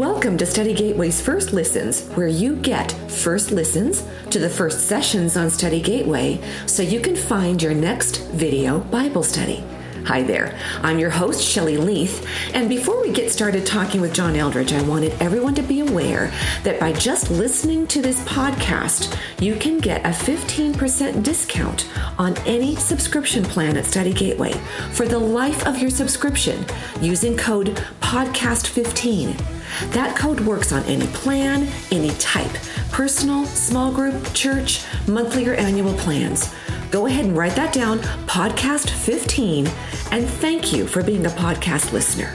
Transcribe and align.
Welcome 0.00 0.38
to 0.38 0.46
Study 0.46 0.72
Gateway's 0.72 1.20
First 1.20 1.52
Listens, 1.52 2.08
where 2.14 2.26
you 2.26 2.56
get 2.56 2.90
first 3.10 3.50
listens 3.50 4.02
to 4.30 4.38
the 4.38 4.48
first 4.48 4.88
sessions 4.88 5.36
on 5.36 5.50
Study 5.50 5.82
Gateway 5.82 6.40
so 6.64 6.82
you 6.82 7.00
can 7.00 7.14
find 7.14 7.62
your 7.62 7.74
next 7.74 8.22
video 8.28 8.78
Bible 8.78 9.22
study. 9.22 9.62
Hi 10.06 10.22
there, 10.22 10.58
I'm 10.82 10.98
your 10.98 11.10
host, 11.10 11.42
Shelley 11.42 11.76
Leith, 11.76 12.26
and 12.54 12.68
before 12.68 13.00
we 13.00 13.12
get 13.12 13.30
started 13.30 13.66
talking 13.66 14.00
with 14.00 14.14
John 14.14 14.34
Eldredge, 14.34 14.72
I 14.72 14.82
wanted 14.82 15.12
everyone 15.20 15.54
to 15.56 15.62
be 15.62 15.80
aware 15.80 16.32
that 16.64 16.80
by 16.80 16.92
just 16.92 17.30
listening 17.30 17.86
to 17.88 18.00
this 18.00 18.18
podcast, 18.24 19.16
you 19.40 19.54
can 19.56 19.78
get 19.78 20.04
a 20.04 20.08
15% 20.08 21.22
discount 21.22 21.86
on 22.18 22.36
any 22.38 22.76
subscription 22.76 23.44
plan 23.44 23.76
at 23.76 23.84
Study 23.84 24.14
Gateway 24.14 24.52
for 24.92 25.06
the 25.06 25.18
life 25.18 25.66
of 25.66 25.78
your 25.78 25.90
subscription 25.90 26.64
using 27.00 27.36
code 27.36 27.76
PODCAST15. 28.00 29.92
That 29.92 30.16
code 30.16 30.40
works 30.40 30.72
on 30.72 30.82
any 30.84 31.06
plan, 31.08 31.68
any 31.92 32.10
type 32.12 32.52
personal, 32.90 33.44
small 33.46 33.92
group, 33.92 34.32
church, 34.34 34.84
monthly, 35.06 35.46
or 35.46 35.54
annual 35.54 35.94
plans. 35.94 36.52
Go 36.90 37.06
ahead 37.06 37.24
and 37.24 37.36
write 37.36 37.54
that 37.54 37.72
down, 37.72 38.00
podcast 38.26 38.90
15, 38.90 39.68
and 40.10 40.26
thank 40.26 40.72
you 40.72 40.88
for 40.88 41.04
being 41.04 41.24
a 41.24 41.28
podcast 41.30 41.92
listener. 41.92 42.34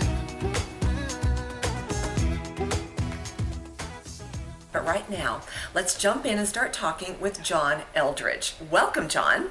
But 4.71 4.85
right 4.85 5.09
now, 5.09 5.41
let's 5.73 5.97
jump 5.97 6.25
in 6.25 6.37
and 6.37 6.47
start 6.47 6.71
talking 6.71 7.19
with 7.19 7.43
John 7.43 7.81
Eldredge. 7.95 8.53
Welcome, 8.71 9.09
John. 9.09 9.49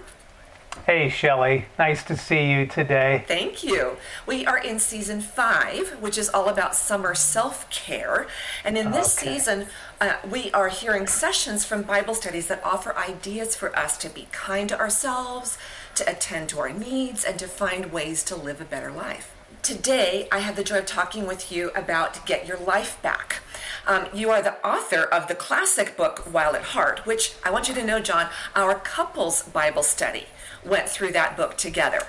Hey, 0.87 1.09
Shelley. 1.09 1.65
Nice 1.79 2.03
to 2.05 2.17
see 2.17 2.51
you 2.51 2.67
today. 2.67 3.25
Thank 3.27 3.65
you. 3.65 3.97
We 4.27 4.45
are 4.45 4.59
in 4.59 4.79
season 4.79 5.23
five, 5.23 5.97
which 6.01 6.19
is 6.19 6.29
all 6.29 6.51
about 6.51 6.75
summer 6.75 7.15
self 7.15 7.71
care. 7.71 8.27
And 8.65 8.77
in 8.77 8.91
this 8.91 9.17
okay. 9.19 9.33
season, 9.33 9.67
uh, 9.99 10.17
we 10.31 10.51
are 10.53 10.69
hearing 10.69 11.07
sessions 11.07 11.65
from 11.65 11.83
Bible 11.83 12.15
studies 12.15 12.49
that 12.49 12.63
offer 12.63 12.95
ideas 12.99 13.57
for 13.57 13.75
us 13.79 13.97
to 13.99 14.11
be 14.11 14.29
kind 14.31 14.69
to 14.69 14.79
ourselves, 14.79 15.57
to 15.95 16.11
attend 16.11 16.51
to 16.51 16.59
our 16.59 16.71
needs, 16.71 17.25
and 17.25 17.39
to 17.39 17.47
find 17.47 17.91
ways 17.91 18.23
to 18.25 18.37
live 18.37 18.61
a 18.61 18.67
better 18.67 18.93
life. 18.93 19.35
Today, 19.63 20.29
I 20.31 20.41
have 20.41 20.57
the 20.57 20.65
joy 20.65 20.81
of 20.81 20.87
talking 20.87 21.27
with 21.27 21.51
you 21.51 21.71
about 21.71 22.27
Get 22.27 22.47
Your 22.47 22.59
Life 22.59 23.01
Back. 23.01 23.41
Um, 23.87 24.09
you 24.13 24.31
are 24.31 24.43
the 24.43 24.63
author 24.67 25.05
of 25.05 25.29
the 25.29 25.35
classic 25.35 25.97
book 25.97 26.31
Wild 26.31 26.57
at 26.57 26.63
Heart, 26.63 27.07
which 27.07 27.33
I 27.43 27.51
want 27.51 27.69
you 27.69 27.75
to 27.75 27.85
know, 27.85 28.01
John, 28.01 28.29
our 28.55 28.75
couples 28.75 29.43
Bible 29.43 29.83
study 29.83 30.27
went 30.65 30.89
through 30.89 31.13
that 31.13 31.37
book 31.37 31.57
together 31.57 32.01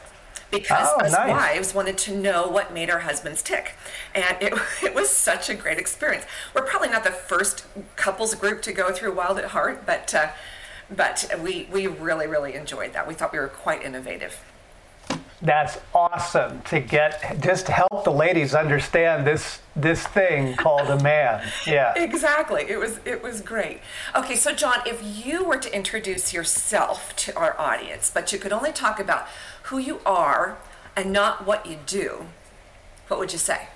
because 0.52 0.88
oh, 0.92 1.06
us 1.06 1.12
nice. 1.12 1.30
wives 1.30 1.74
wanted 1.74 1.98
to 1.98 2.16
know 2.16 2.48
what 2.48 2.74
made 2.74 2.90
our 2.90 3.00
husbands 3.00 3.42
tick. 3.42 3.74
And 4.14 4.38
it, 4.42 4.54
it 4.84 4.96
was 4.96 5.10
such 5.10 5.50
a 5.50 5.56
great 5.56 5.78
experience. 5.78 6.26
We're 6.54 6.64
probably 6.64 6.90
not 6.90 7.04
the 7.04 7.12
first 7.12 7.66
couples 7.96 8.34
group 8.36 8.62
to 8.64 8.74
go 8.74 8.92
through 8.92 9.14
Wild 9.14 9.38
at 9.38 9.46
Heart, 9.46 9.86
but, 9.86 10.14
uh, 10.14 10.30
but 10.96 11.30
we, 11.42 11.68
we 11.72 11.88
really, 11.88 12.28
really 12.28 12.56
enjoyed 12.56 12.94
that. 12.94 13.08
We 13.08 13.14
thought 13.14 13.34
we 13.34 13.40
were 13.40 13.48
quite 13.48 13.84
innovative 13.84 14.40
that's 15.46 15.78
awesome 15.94 16.62
to 16.64 16.80
get 16.80 17.40
just 17.40 17.68
help 17.68 18.04
the 18.04 18.12
ladies 18.12 18.56
understand 18.56 19.26
this 19.26 19.60
this 19.76 20.06
thing 20.08 20.56
called 20.56 20.90
a 20.90 21.02
man. 21.04 21.44
Yeah. 21.68 21.94
Exactly. 21.96 22.66
It 22.68 22.80
was 22.80 23.00
it 23.06 23.22
was 23.24 23.42
great. 23.42 23.82
Okay 24.16 24.36
so 24.36 24.54
john 24.54 24.80
if 24.86 25.02
you 25.26 25.44
were 25.44 25.58
to 25.58 25.74
introduce 25.74 26.34
yourself 26.34 27.16
to 27.18 27.36
our 27.36 27.60
audience 27.60 28.12
but 28.14 28.34
you 28.34 28.40
could 28.40 28.52
only 28.52 28.72
talk 28.72 29.00
about 29.00 29.28
who 29.64 29.78
you 29.78 30.00
are 30.06 30.58
and 30.96 31.12
not 31.12 31.46
what 31.46 31.66
you 31.66 31.78
do 31.86 32.26
what 33.08 33.20
would 33.20 33.32
you 33.32 33.40
say? 33.40 33.68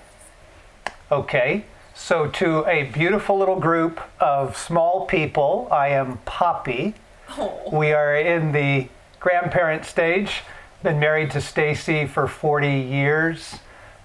Okay. 1.12 1.64
So 1.94 2.26
to 2.28 2.66
a 2.66 2.84
beautiful 2.84 3.38
little 3.38 3.60
group 3.60 4.00
of 4.20 4.56
small 4.56 5.06
people 5.06 5.68
i 5.70 5.88
am 5.88 6.18
poppy. 6.24 6.94
Oh. 7.38 7.62
we 7.72 7.92
are 7.92 8.16
in 8.16 8.50
the 8.52 8.88
grandparent 9.20 9.84
stage 9.84 10.42
been 10.82 10.98
married 10.98 11.30
to 11.32 11.40
Stacy 11.40 12.06
for 12.06 12.26
40 12.26 12.68
years. 12.68 13.56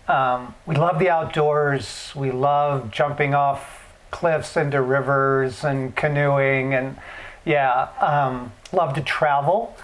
Um, 0.07 0.53
we 0.65 0.75
love 0.75 0.99
the 0.99 1.09
outdoors. 1.09 2.11
We 2.15 2.31
love 2.31 2.91
jumping 2.91 3.33
off 3.33 3.93
cliffs 4.11 4.57
into 4.57 4.81
rivers 4.81 5.63
and 5.63 5.95
canoeing, 5.95 6.73
and 6.73 6.97
yeah, 7.43 7.89
um, 8.01 8.51
love 8.71 8.93
to 8.95 9.01
travel. 9.01 9.75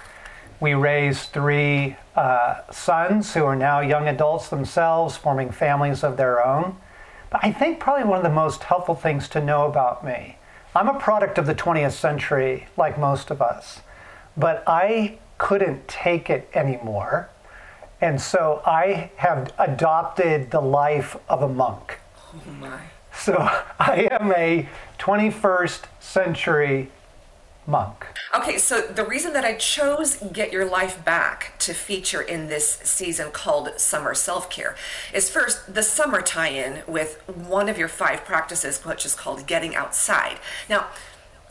We 0.59 0.73
raised 0.73 1.31
three 1.31 1.95
uh, 2.15 2.61
sons 2.71 3.33
who 3.33 3.45
are 3.45 3.55
now 3.55 3.79
young 3.79 4.07
adults 4.07 4.49
themselves, 4.49 5.17
forming 5.17 5.51
families 5.51 6.03
of 6.03 6.17
their 6.17 6.45
own. 6.45 6.77
But 7.29 7.39
I 7.43 7.51
think 7.51 7.79
probably 7.79 8.03
one 8.03 8.17
of 8.17 8.23
the 8.23 8.29
most 8.29 8.63
helpful 8.63 8.95
things 8.95 9.27
to 9.29 9.41
know 9.41 9.65
about 9.65 10.05
me 10.05 10.37
I'm 10.73 10.87
a 10.87 10.97
product 10.99 11.37
of 11.37 11.47
the 11.47 11.55
20th 11.55 11.91
century, 11.91 12.67
like 12.77 12.97
most 12.97 13.29
of 13.29 13.41
us, 13.41 13.81
but 14.37 14.63
I 14.67 15.17
couldn't 15.41 15.87
take 15.87 16.29
it 16.29 16.47
anymore. 16.53 17.27
And 17.99 18.21
so 18.21 18.61
I 18.63 19.09
have 19.15 19.51
adopted 19.57 20.51
the 20.51 20.61
life 20.61 21.17
of 21.27 21.41
a 21.41 21.47
monk. 21.47 21.97
Oh 22.31 22.51
my. 22.59 22.79
So 23.11 23.33
I 23.79 24.07
am 24.11 24.31
a 24.33 24.69
21st 24.99 25.81
century 25.99 26.91
monk. 27.65 28.05
Okay, 28.35 28.59
so 28.59 28.81
the 28.81 29.03
reason 29.03 29.33
that 29.33 29.43
I 29.43 29.55
chose 29.55 30.17
Get 30.31 30.53
Your 30.53 30.65
Life 30.65 31.03
Back 31.03 31.53
to 31.59 31.73
feature 31.73 32.21
in 32.21 32.47
this 32.47 32.73
season 32.83 33.31
called 33.31 33.79
Summer 33.79 34.13
Self 34.13 34.47
Care 34.49 34.75
is 35.11 35.29
first 35.31 35.73
the 35.73 35.83
summer 35.83 36.21
tie 36.21 36.49
in 36.49 36.83
with 36.87 37.21
one 37.27 37.67
of 37.67 37.79
your 37.79 37.87
five 37.87 38.25
practices, 38.25 38.85
which 38.85 39.05
is 39.05 39.15
called 39.15 39.47
Getting 39.47 39.75
Outside. 39.75 40.37
Now, 40.69 40.87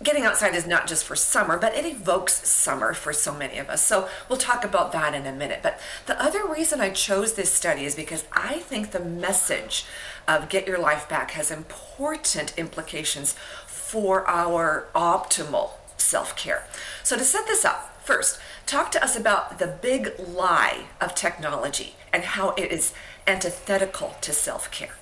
getting 0.03 0.25
outside 0.25 0.55
is 0.55 0.67
not 0.67 0.87
just 0.87 1.05
for 1.05 1.15
summer, 1.15 1.59
but 1.59 1.75
it 1.75 1.85
evokes 1.85 2.49
summer 2.49 2.95
for 2.95 3.13
so 3.13 3.35
many 3.35 3.59
of 3.59 3.69
us. 3.69 3.85
So 3.85 4.09
we'll 4.29 4.39
talk 4.39 4.65
about 4.65 4.93
that 4.93 5.15
in 5.15 5.27
a 5.27 5.33
minute. 5.33 5.61
But 5.63 5.79
the 6.07 6.21
other 6.23 6.47
reason 6.47 6.81
I 6.81 6.91
chose 6.91 7.35
this 7.35 7.53
study 7.53 7.85
is 7.85 7.95
because 7.95 8.25
I 8.33 8.59
think 8.61 8.91
the 8.91 9.01
message 9.01 9.85
of 10.27 10.49
Get 10.49 10.67
Your 10.67 10.79
Life 10.79 11.09
Back 11.09 11.33
has 11.33 11.51
important 11.51 12.57
implications 12.57 13.35
for 13.67 14.29
our 14.29 14.89
optimal 14.95 15.73
self 15.97 16.35
care. 16.37 16.65
So 17.03 17.17
to 17.17 17.25
set 17.25 17.47
this 17.47 17.65
up, 17.65 17.99
first, 18.05 18.41
talk 18.67 18.91
to 18.93 19.05
us 19.05 19.17
about 19.17 19.59
the 19.59 19.67
big 19.67 20.13
lie 20.19 20.85
of 21.01 21.15
technology 21.15 21.95
and 22.13 22.25
how 22.25 22.51
it 22.51 22.73
is 22.73 22.95
antithetical 23.27 24.17
to 24.23 24.33
self 24.33 24.71
care. 24.71 25.00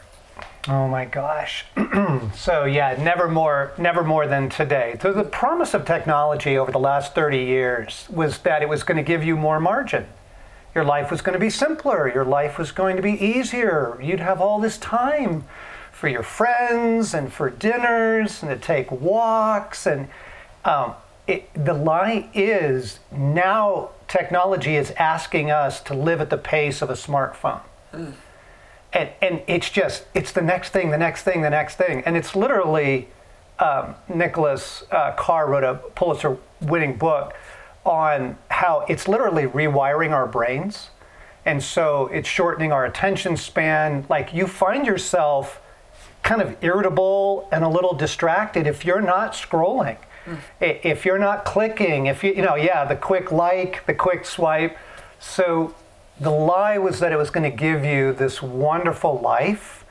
Oh 0.68 0.86
my 0.86 1.06
gosh. 1.06 1.64
so 2.34 2.64
yeah, 2.64 2.94
never 3.02 3.26
more 3.26 3.72
never 3.78 4.04
more 4.04 4.26
than 4.26 4.50
today. 4.50 4.96
So 5.00 5.12
the 5.14 5.24
promise 5.24 5.72
of 5.72 5.86
technology 5.86 6.58
over 6.58 6.70
the 6.70 6.78
last 6.78 7.14
30 7.14 7.38
years 7.38 8.06
was 8.10 8.38
that 8.38 8.60
it 8.60 8.68
was 8.68 8.82
going 8.82 8.98
to 8.98 9.02
give 9.02 9.24
you 9.24 9.34
more 9.34 9.60
margin. 9.60 10.06
Your 10.74 10.84
life 10.84 11.10
was 11.10 11.22
going 11.22 11.32
to 11.32 11.38
be 11.38 11.48
simpler, 11.48 12.12
your 12.12 12.24
life 12.24 12.58
was 12.58 12.70
going 12.70 12.96
to 12.96 13.02
be 13.02 13.12
easier. 13.12 13.98
You'd 14.02 14.20
have 14.20 14.42
all 14.42 14.60
this 14.60 14.76
time 14.76 15.44
for 15.90 16.06
your 16.06 16.22
friends 16.22 17.14
and 17.14 17.32
for 17.32 17.48
dinners 17.48 18.42
and 18.42 18.50
to 18.50 18.58
take 18.58 18.90
walks 18.92 19.86
and 19.86 20.08
um, 20.66 20.94
it, 21.26 21.48
the 21.54 21.74
lie 21.74 22.28
is 22.34 23.00
now 23.10 23.90
technology 24.06 24.76
is 24.76 24.90
asking 24.92 25.50
us 25.50 25.80
to 25.80 25.94
live 25.94 26.20
at 26.20 26.28
the 26.28 26.38
pace 26.38 26.82
of 26.82 26.90
a 26.90 26.94
smartphone. 26.94 27.62
Mm 27.94 28.12
and 28.92 29.10
and 29.20 29.42
it's 29.46 29.70
just 29.70 30.06
it's 30.14 30.32
the 30.32 30.42
next 30.42 30.70
thing, 30.70 30.90
the 30.90 30.98
next 30.98 31.22
thing, 31.22 31.42
the 31.42 31.50
next 31.50 31.76
thing, 31.76 32.02
and 32.06 32.16
it's 32.16 32.34
literally 32.34 33.08
um, 33.58 33.94
Nicholas 34.08 34.84
uh, 34.90 35.12
Carr 35.12 35.48
wrote 35.48 35.64
a 35.64 35.74
Pulitzer-winning 35.94 36.96
book 36.96 37.34
on 37.84 38.36
how 38.50 38.84
it's 38.88 39.08
literally 39.08 39.44
rewiring 39.44 40.12
our 40.12 40.26
brains, 40.26 40.90
and 41.44 41.62
so 41.62 42.06
it's 42.08 42.28
shortening 42.28 42.72
our 42.72 42.84
attention 42.84 43.36
span. 43.36 44.06
Like 44.08 44.32
you 44.32 44.46
find 44.46 44.86
yourself 44.86 45.60
kind 46.22 46.42
of 46.42 46.56
irritable 46.62 47.48
and 47.52 47.64
a 47.64 47.68
little 47.68 47.94
distracted 47.94 48.66
if 48.66 48.84
you're 48.84 49.00
not 49.00 49.32
scrolling, 49.32 49.98
mm. 50.26 50.38
if 50.60 51.04
you're 51.04 51.18
not 51.18 51.44
clicking, 51.44 52.06
if 52.06 52.24
you 52.24 52.32
you 52.32 52.42
know 52.42 52.54
yeah 52.54 52.84
the 52.84 52.96
quick 52.96 53.32
like, 53.32 53.84
the 53.86 53.94
quick 53.94 54.24
swipe. 54.24 54.76
So 55.20 55.74
the 56.20 56.30
lie 56.30 56.78
was 56.78 57.00
that 57.00 57.12
it 57.12 57.16
was 57.16 57.30
going 57.30 57.48
to 57.50 57.56
give 57.56 57.84
you 57.84 58.12
this 58.12 58.42
wonderful 58.42 59.18
life 59.20 59.84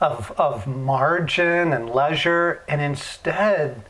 of, 0.00 0.32
of 0.38 0.66
margin 0.66 1.72
and 1.72 1.90
leisure, 1.90 2.62
and 2.68 2.80
instead, 2.80 3.82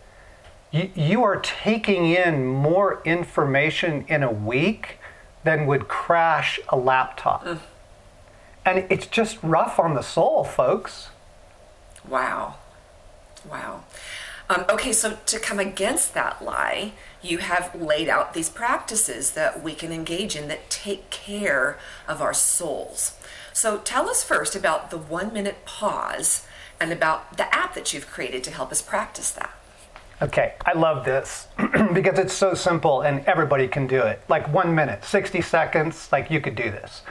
you, 0.71 0.91
you 0.95 1.25
are 1.25 1.37
taking 1.41 2.07
in 2.07 2.47
more 2.47 3.03
information 3.05 4.05
in 4.09 4.23
a 4.23 4.31
week 4.31 4.99
than 5.45 5.67
would 5.67 5.89
crash 5.89 6.59
a 6.69 6.77
laptop. 6.77 7.45
Mm. 7.45 7.59
And 8.65 8.87
it's 8.91 9.07
just 9.07 9.39
rough 9.43 9.79
on 9.79 9.95
the 9.95 10.03
soul, 10.03 10.43
folks. 10.43 11.11
Wow. 12.09 12.57
Wow. 13.49 13.85
Um, 14.49 14.65
okay, 14.69 14.93
so 14.93 15.19
to 15.27 15.39
come 15.39 15.59
against 15.59 16.15
that 16.15 16.43
lie, 16.43 16.93
you 17.25 17.39
have 17.39 17.75
laid 17.75 18.09
out 18.09 18.35
these 18.35 18.49
practices 18.49 19.33
that 19.33 19.63
we 19.63 19.75
can 19.75 19.93
engage 19.93 20.37
in 20.37 20.49
that 20.49 20.69
take 20.71 21.11
care 21.11 21.79
of 22.07 22.21
our 22.21 22.35
souls. 22.35 23.17
So 23.53 23.79
tell 23.79 24.09
us 24.09 24.23
first 24.23 24.55
about 24.55 24.91
the 24.91 24.99
one 24.99 25.33
minute 25.33 25.65
pause 25.65 26.47
and 26.81 26.93
about 26.93 27.37
the 27.37 27.53
app 27.55 27.75
that 27.75 27.93
you've 27.93 28.11
created 28.11 28.45
to 28.45 28.51
help 28.51 28.71
us 28.73 28.83
practice 28.83 29.31
that. 29.31 29.55
Okay, 30.23 30.55
I 30.65 30.73
love 30.75 31.05
this 31.05 31.49
because 31.93 32.19
it's 32.19 32.33
so 32.33 32.55
simple 32.55 33.03
and 33.03 33.25
everybody 33.27 33.69
can 33.69 33.87
do 33.87 34.01
it. 34.03 34.23
Like 34.29 34.53
one 34.53 34.75
minute, 34.75 35.05
60 35.05 35.41
seconds, 35.41 36.09
like 36.13 36.31
you 36.31 36.41
could 36.41 36.55
do 36.55 36.71
this. 36.71 37.03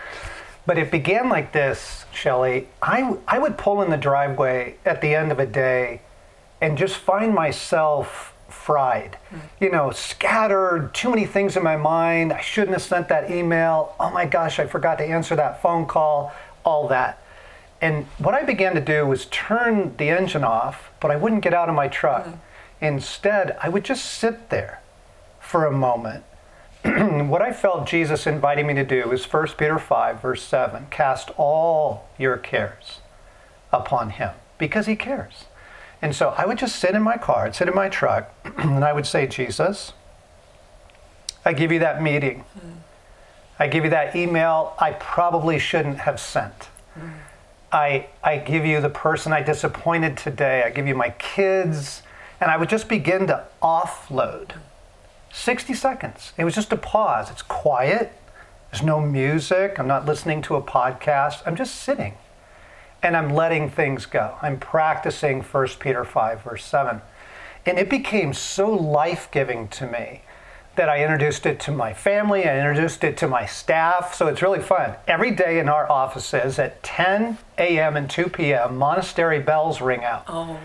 But 0.65 0.77
it 0.77 0.91
began 0.91 1.27
like 1.27 1.51
this, 1.51 2.05
Shelley. 2.13 2.69
I, 2.81 3.17
I 3.27 3.39
would 3.39 3.57
pull 3.57 3.81
in 3.81 3.89
the 3.89 3.97
driveway 3.97 4.75
at 4.85 5.01
the 5.01 5.13
end 5.13 5.31
of 5.31 5.39
a 5.39 5.45
day 5.45 6.01
and 6.61 6.77
just 6.77 6.95
find 6.95 7.33
myself 7.33 8.32
fried. 8.53 9.17
You 9.59 9.69
know, 9.69 9.91
scattered, 9.91 10.93
too 10.93 11.09
many 11.09 11.25
things 11.25 11.57
in 11.57 11.63
my 11.63 11.75
mind. 11.75 12.31
I 12.31 12.41
shouldn't 12.41 12.73
have 12.73 12.81
sent 12.81 13.09
that 13.09 13.29
email. 13.29 13.95
Oh 13.99 14.09
my 14.11 14.25
gosh, 14.25 14.59
I 14.59 14.67
forgot 14.67 14.97
to 14.99 15.03
answer 15.03 15.35
that 15.35 15.61
phone 15.61 15.85
call, 15.85 16.31
all 16.63 16.87
that. 16.87 17.21
And 17.81 18.05
what 18.17 18.33
I 18.33 18.43
began 18.43 18.75
to 18.75 18.81
do 18.81 19.05
was 19.05 19.25
turn 19.25 19.95
the 19.97 20.09
engine 20.09 20.45
off, 20.45 20.91
but 21.01 21.11
I 21.11 21.17
wouldn't 21.17 21.41
get 21.41 21.53
out 21.53 21.67
of 21.67 21.75
my 21.75 21.89
truck. 21.89 22.25
Mm. 22.25 22.37
Instead, 22.79 23.57
I 23.61 23.67
would 23.67 23.83
just 23.83 24.05
sit 24.05 24.49
there 24.49 24.81
for 25.41 25.65
a 25.65 25.71
moment. 25.71 26.23
what 26.83 27.41
I 27.41 27.51
felt 27.51 27.87
Jesus 27.87 28.25
inviting 28.25 28.67
me 28.67 28.73
to 28.75 28.85
do 28.85 29.11
is 29.11 29.25
1 29.25 29.47
Peter 29.57 29.79
5, 29.79 30.21
verse 30.21 30.43
7 30.43 30.87
cast 30.91 31.31
all 31.37 32.07
your 32.17 32.37
cares 32.37 32.99
upon 33.73 34.11
him 34.11 34.31
because 34.57 34.85
he 34.85 34.95
cares. 34.95 35.45
And 36.03 36.13
so 36.13 36.31
I 36.37 36.45
would 36.45 36.57
just 36.57 36.75
sit 36.75 36.95
in 36.95 37.01
my 37.01 37.15
car, 37.15 37.45
I'd 37.45 37.55
sit 37.55 37.69
in 37.69 37.73
my 37.73 37.87
truck, 37.87 38.29
and 38.57 38.83
I 38.83 38.91
would 38.91 39.07
say, 39.07 39.25
Jesus, 39.25 39.93
I 41.45 41.53
give 41.53 41.71
you 41.71 41.79
that 41.79 42.03
meeting. 42.03 42.43
Mm. 42.59 42.73
I 43.57 43.67
give 43.67 43.85
you 43.85 43.89
that 43.91 44.13
email 44.13 44.75
I 44.79 44.91
probably 44.91 45.57
shouldn't 45.59 45.99
have 45.99 46.19
sent. 46.19 46.67
Mm. 46.99 47.13
I, 47.71 48.07
I 48.21 48.37
give 48.37 48.65
you 48.65 48.81
the 48.81 48.89
person 48.89 49.31
I 49.31 49.43
disappointed 49.43 50.17
today. 50.17 50.63
I 50.63 50.71
give 50.71 50.87
you 50.87 50.95
my 50.95 51.11
kids. 51.11 52.01
And 52.41 52.51
I 52.51 52.57
would 52.57 52.67
just 52.67 52.89
begin 52.89 53.25
to 53.27 53.45
offload. 53.61 54.51
60 55.31 55.73
seconds. 55.73 56.33
It 56.37 56.43
was 56.43 56.53
just 56.53 56.73
a 56.73 56.77
pause. 56.77 57.31
It's 57.31 57.41
quiet. 57.41 58.11
There's 58.71 58.83
no 58.83 58.99
music. 58.99 59.79
I'm 59.79 59.87
not 59.87 60.05
listening 60.05 60.41
to 60.43 60.55
a 60.55 60.61
podcast. 60.61 61.43
I'm 61.45 61.55
just 61.55 61.75
sitting 61.75 62.15
and 63.03 63.17
I'm 63.17 63.29
letting 63.29 63.69
things 63.69 64.05
go. 64.05 64.37
I'm 64.41 64.57
practicing 64.57 65.41
1 65.41 65.67
Peter 65.79 66.05
5, 66.05 66.41
verse 66.41 66.63
7. 66.63 67.01
And 67.65 67.77
it 67.77 67.89
became 67.89 68.33
so 68.33 68.71
life 68.71 69.29
giving 69.29 69.67
to 69.69 69.85
me 69.85 70.21
that 70.75 70.89
I 70.89 71.03
introduced 71.03 71.45
it 71.45 71.59
to 71.61 71.71
my 71.71 71.93
family, 71.93 72.45
I 72.45 72.57
introduced 72.57 73.03
it 73.03 73.15
to 73.17 73.27
my 73.27 73.45
staff. 73.45 74.15
So 74.15 74.27
it's 74.27 74.41
really 74.41 74.61
fun. 74.61 74.95
Every 75.07 75.29
day 75.29 75.59
in 75.59 75.69
our 75.69 75.89
offices 75.91 76.57
at 76.57 76.81
10 76.81 77.37
a.m. 77.59 77.95
and 77.95 78.09
2 78.09 78.29
p.m., 78.29 78.77
monastery 78.77 79.39
bells 79.39 79.81
ring 79.81 80.03
out. 80.03 80.23
Oh, 80.27 80.53
wow. 80.53 80.59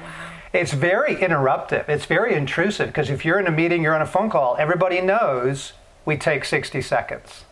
It's 0.54 0.72
very 0.72 1.16
interruptive. 1.16 1.90
It's 1.90 2.06
very 2.06 2.34
intrusive 2.34 2.86
because 2.86 3.10
if 3.10 3.24
you're 3.24 3.38
in 3.38 3.46
a 3.46 3.50
meeting, 3.50 3.82
you're 3.82 3.94
on 3.94 4.00
a 4.00 4.06
phone 4.06 4.30
call, 4.30 4.56
everybody 4.58 5.02
knows 5.02 5.74
we 6.06 6.16
take 6.16 6.46
60 6.46 6.80
seconds. 6.80 7.44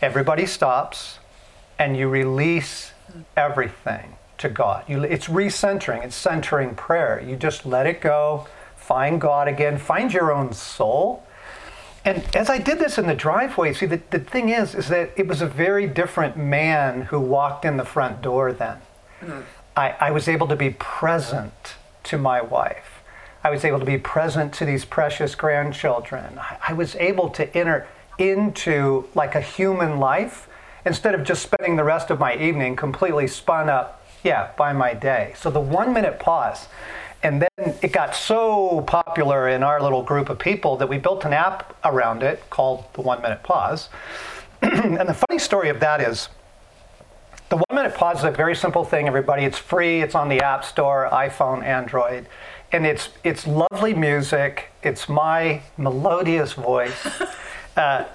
Everybody 0.00 0.46
stops 0.46 1.18
and 1.76 1.96
you 1.96 2.08
release 2.08 2.92
everything 3.36 4.15
to 4.38 4.48
God. 4.48 4.84
You, 4.88 5.02
it's 5.02 5.26
recentering, 5.26 6.04
it's 6.04 6.16
centering 6.16 6.74
prayer. 6.74 7.22
You 7.26 7.36
just 7.36 7.66
let 7.66 7.86
it 7.86 8.00
go, 8.00 8.46
find 8.76 9.20
God 9.20 9.48
again, 9.48 9.78
find 9.78 10.12
your 10.12 10.32
own 10.32 10.52
soul. 10.52 11.24
And 12.04 12.24
as 12.36 12.48
I 12.48 12.58
did 12.58 12.78
this 12.78 12.98
in 12.98 13.06
the 13.06 13.14
driveway, 13.14 13.72
see, 13.72 13.86
the, 13.86 14.00
the 14.10 14.20
thing 14.20 14.48
is, 14.48 14.74
is 14.74 14.88
that 14.88 15.10
it 15.16 15.26
was 15.26 15.42
a 15.42 15.46
very 15.46 15.86
different 15.88 16.36
man 16.36 17.02
who 17.02 17.18
walked 17.18 17.64
in 17.64 17.76
the 17.76 17.84
front 17.84 18.22
door 18.22 18.52
then. 18.52 18.78
Mm. 19.20 19.42
I, 19.76 19.90
I 20.00 20.10
was 20.12 20.28
able 20.28 20.46
to 20.48 20.56
be 20.56 20.70
present 20.70 21.74
to 22.04 22.16
my 22.16 22.40
wife. 22.40 23.02
I 23.42 23.50
was 23.50 23.64
able 23.64 23.80
to 23.80 23.84
be 23.84 23.98
present 23.98 24.52
to 24.54 24.64
these 24.64 24.84
precious 24.84 25.34
grandchildren. 25.34 26.38
I, 26.38 26.58
I 26.68 26.72
was 26.72 26.94
able 26.96 27.28
to 27.30 27.56
enter 27.56 27.88
into 28.18 29.08
like 29.14 29.34
a 29.34 29.40
human 29.40 29.98
life 29.98 30.48
instead 30.84 31.14
of 31.14 31.24
just 31.24 31.42
spending 31.42 31.76
the 31.76 31.84
rest 31.84 32.10
of 32.10 32.20
my 32.20 32.36
evening 32.36 32.76
completely 32.76 33.26
spun 33.26 33.68
up 33.68 34.05
yeah, 34.22 34.50
by 34.56 34.72
my 34.72 34.94
day. 34.94 35.34
So 35.36 35.50
the 35.50 35.60
one 35.60 35.92
minute 35.92 36.18
pause. 36.18 36.68
And 37.22 37.42
then 37.42 37.74
it 37.82 37.92
got 37.92 38.14
so 38.14 38.82
popular 38.82 39.48
in 39.48 39.62
our 39.62 39.82
little 39.82 40.02
group 40.02 40.28
of 40.28 40.38
people 40.38 40.76
that 40.76 40.88
we 40.88 40.98
built 40.98 41.24
an 41.24 41.32
app 41.32 41.76
around 41.84 42.22
it 42.22 42.48
called 42.50 42.84
the 42.92 43.00
One 43.00 43.20
Minute 43.22 43.42
Pause. 43.42 43.88
and 44.62 45.08
the 45.08 45.14
funny 45.14 45.38
story 45.38 45.68
of 45.68 45.80
that 45.80 46.00
is 46.00 46.28
the 47.48 47.56
One 47.56 47.74
Minute 47.74 47.94
Pause 47.94 48.18
is 48.18 48.24
a 48.24 48.30
very 48.30 48.54
simple 48.54 48.84
thing, 48.84 49.08
everybody. 49.08 49.44
It's 49.44 49.58
free, 49.58 50.02
it's 50.02 50.14
on 50.14 50.28
the 50.28 50.40
App 50.40 50.64
Store, 50.64 51.08
iPhone, 51.10 51.64
Android. 51.64 52.26
And 52.70 52.86
it's, 52.86 53.08
it's 53.24 53.46
lovely 53.46 53.94
music, 53.94 54.70
it's 54.82 55.08
my 55.08 55.62
melodious 55.76 56.52
voice. 56.52 57.06
Uh, 57.76 58.06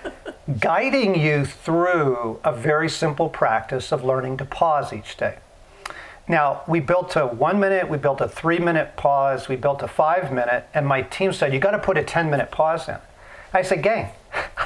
guiding 0.60 1.14
you 1.14 1.46
through 1.46 2.40
a 2.44 2.52
very 2.52 2.90
simple 2.90 3.30
practice 3.30 3.92
of 3.92 4.04
learning 4.04 4.36
to 4.36 4.44
pause 4.44 4.92
each 4.92 5.16
day. 5.18 5.38
Now, 6.32 6.62
we 6.66 6.80
built 6.80 7.18
a 7.18 7.28
one 7.28 7.60
minute, 7.60 7.90
we 7.90 7.98
built 7.98 8.22
a 8.22 8.28
three 8.30 8.58
minute 8.58 8.96
pause, 8.96 9.50
we 9.50 9.58
built 9.58 9.84
a 9.84 9.88
five 9.88 10.32
minute, 10.32 10.66
and 10.74 10.88
my 10.88 11.02
team 11.02 11.34
said, 11.34 11.54
You 11.54 11.60
got 11.60 11.72
to 11.72 11.80
put 11.80 11.98
a 11.98 12.04
10 12.04 12.30
minute 12.30 12.50
pause 12.52 12.88
in. 12.88 12.96
I 13.54 13.64
said, 13.64 13.84
Gang, 13.84 14.12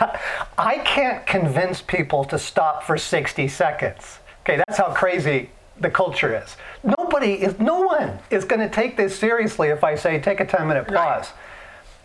I 0.60 0.78
can't 0.86 1.26
convince 1.26 1.82
people 1.82 2.24
to 2.26 2.38
stop 2.38 2.84
for 2.84 3.00
60 3.00 3.48
seconds. 3.48 4.20
Okay, 4.42 4.58
that's 4.58 4.78
how 4.78 4.94
crazy 4.94 5.50
the 5.82 5.90
culture 5.90 6.40
is. 6.40 6.56
Nobody 6.84 7.34
is, 7.34 7.58
no 7.58 7.82
one 7.82 8.20
is 8.30 8.46
going 8.46 8.62
to 8.62 8.70
take 8.70 8.96
this 8.96 9.18
seriously 9.18 9.70
if 9.70 9.84
I 9.84 9.96
say, 9.96 10.20
Take 10.20 10.42
a 10.42 10.46
10 10.46 10.68
minute 10.68 10.88
pause. 10.88 11.32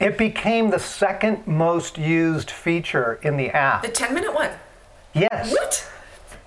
Right. 0.00 0.08
It 0.08 0.16
became 0.16 0.70
the 0.70 0.78
second 0.78 1.46
most 1.46 1.98
used 1.98 2.50
feature 2.50 3.20
in 3.22 3.36
the 3.36 3.50
app. 3.50 3.82
The 3.82 3.88
10 3.88 4.14
minute 4.14 4.32
one? 4.32 4.52
Yes. 5.12 5.52
What? 5.52 5.86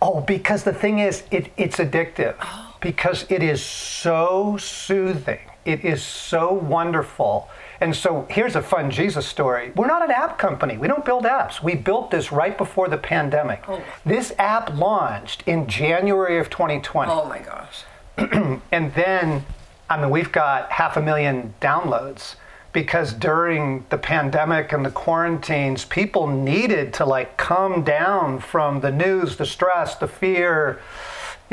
Oh, 0.02 0.22
because 0.22 0.64
the 0.64 0.74
thing 0.74 0.98
is, 0.98 1.22
it, 1.30 1.52
it's 1.58 1.78
addictive. 1.78 2.34
Oh 2.42 2.73
because 2.84 3.26
it 3.30 3.42
is 3.42 3.64
so 3.64 4.58
soothing. 4.58 5.40
It 5.64 5.86
is 5.86 6.04
so 6.04 6.54
wonderful. 6.54 7.50
And 7.80 7.96
so 7.96 8.28
here's 8.30 8.58
a 8.58 8.62
fun 8.62 8.92
Jesus 8.92 9.26
story. 9.26 9.72
We're 9.76 9.88
not 9.88 10.04
an 10.04 10.12
app 10.12 10.38
company. 10.38 10.78
We 10.78 10.90
don't 10.90 11.06
build 11.06 11.24
apps. 11.24 11.64
We 11.64 11.76
built 11.76 12.12
this 12.12 12.34
right 12.34 12.58
before 12.58 12.90
the 12.90 12.98
pandemic. 12.98 13.64
Oh. 13.70 13.82
This 14.06 14.34
app 14.38 14.78
launched 14.78 15.44
in 15.48 15.68
January 15.68 16.38
of 16.38 16.50
2020. 16.50 17.10
Oh 17.10 17.26
my 17.26 17.40
gosh. 17.40 17.84
and 18.72 18.94
then, 18.94 19.46
I 19.90 20.00
mean, 20.00 20.10
we've 20.10 20.32
got 20.32 20.70
half 20.74 20.98
a 20.98 21.02
million 21.02 21.54
downloads 21.62 22.36
because 22.74 23.14
during 23.14 23.86
the 23.92 23.98
pandemic 23.98 24.74
and 24.74 24.86
the 24.86 24.92
quarantines, 24.92 25.86
people 25.86 26.28
needed 26.28 26.94
to 26.96 27.06
like 27.06 27.38
come 27.38 27.84
down 27.84 28.40
from 28.40 28.82
the 28.82 28.92
news, 28.92 29.38
the 29.38 29.46
stress, 29.46 29.96
the 29.96 30.08
fear, 30.08 30.82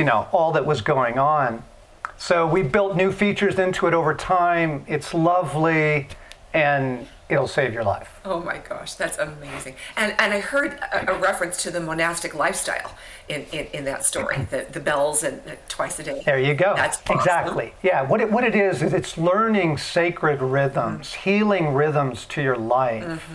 you 0.00 0.06
know, 0.06 0.26
all 0.32 0.50
that 0.52 0.64
was 0.64 0.80
going 0.80 1.18
on. 1.18 1.62
So 2.16 2.46
we 2.46 2.62
built 2.62 2.96
new 2.96 3.12
features 3.12 3.58
into 3.58 3.86
it 3.86 3.92
over 3.92 4.14
time. 4.14 4.82
It's 4.88 5.12
lovely 5.12 6.08
and 6.54 7.06
it'll 7.28 7.46
save 7.46 7.74
your 7.74 7.84
life. 7.84 8.18
Oh 8.24 8.40
my 8.40 8.56
gosh, 8.58 8.94
that's 8.94 9.18
amazing. 9.18 9.74
And 9.98 10.14
and 10.18 10.32
I 10.32 10.40
heard 10.40 10.72
a, 10.92 11.12
a 11.12 11.18
reference 11.18 11.62
to 11.64 11.70
the 11.70 11.80
monastic 11.80 12.34
lifestyle 12.34 12.96
in, 13.28 13.42
in, 13.52 13.66
in 13.74 13.84
that 13.84 14.06
story, 14.06 14.38
the, 14.50 14.66
the 14.72 14.80
bells 14.80 15.22
and 15.22 15.42
twice 15.68 15.98
a 15.98 16.02
day. 16.02 16.22
There 16.24 16.40
you 16.40 16.54
go. 16.54 16.72
That's 16.74 16.96
awesome. 17.02 17.16
Exactly. 17.18 17.74
Yeah, 17.82 18.00
what 18.02 18.22
it, 18.22 18.32
what 18.32 18.44
it 18.44 18.54
is, 18.54 18.82
is 18.82 18.94
it's 18.94 19.18
learning 19.18 19.76
sacred 19.76 20.40
rhythms, 20.40 21.10
mm-hmm. 21.10 21.30
healing 21.30 21.74
rhythms 21.74 22.24
to 22.26 22.42
your 22.42 22.56
life 22.56 23.04
mm-hmm. 23.04 23.34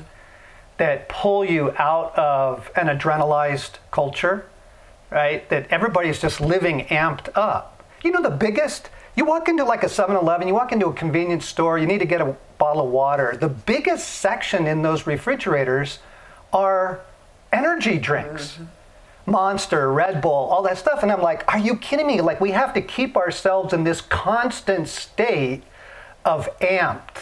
that 0.77 1.10
pull 1.10 1.45
you 1.45 1.74
out 1.77 2.17
of 2.17 2.72
an 2.75 2.88
adrenalized 2.88 3.77
culture 3.91 4.48
right? 5.09 5.47
That 5.50 5.67
everybody's 5.69 6.19
just 6.19 6.41
living 6.41 6.85
amped 6.85 7.29
up. 7.35 7.83
You 8.03 8.12
know, 8.12 8.21
the 8.21 8.29
biggest, 8.29 8.89
you 9.15 9.25
walk 9.25 9.47
into 9.47 9.63
like 9.63 9.83
a 9.83 9.89
7 9.89 10.15
Eleven, 10.15 10.47
you 10.47 10.53
walk 10.53 10.71
into 10.71 10.88
a 10.88 10.93
convenience 10.93 11.45
store, 11.45 11.77
you 11.77 11.88
need 11.88 12.00
to 12.00 12.05
get 12.05 12.21
a 12.21 12.35
bottle 12.57 12.85
of 12.85 12.91
water. 12.91 13.38
The 13.39 13.50
biggest 13.50 14.07
section 14.07 14.67
in 14.67 14.81
those 14.81 15.07
refrigerators 15.07 16.00
are 16.53 17.01
energy 17.51 17.97
drinks. 17.97 18.53
Mm-hmm. 18.53 18.65
Monster, 19.27 19.91
Red 19.91 20.21
Bull, 20.21 20.31
all 20.31 20.62
that 20.63 20.77
stuff. 20.77 21.01
And 21.01 21.12
I'm 21.12 21.21
like, 21.21 21.51
are 21.51 21.57
you 21.57 21.77
kidding 21.77 22.05
me? 22.05 22.21
Like, 22.21 22.39
we 22.39 22.51
have 22.51 22.74
to 22.75 22.81
keep 22.81 23.17
ourselves 23.17 23.74
in 23.74 23.83
this 23.83 24.01
constant 24.01 24.88
state 24.88 25.63
of 26.24 26.47
amped 26.59 27.17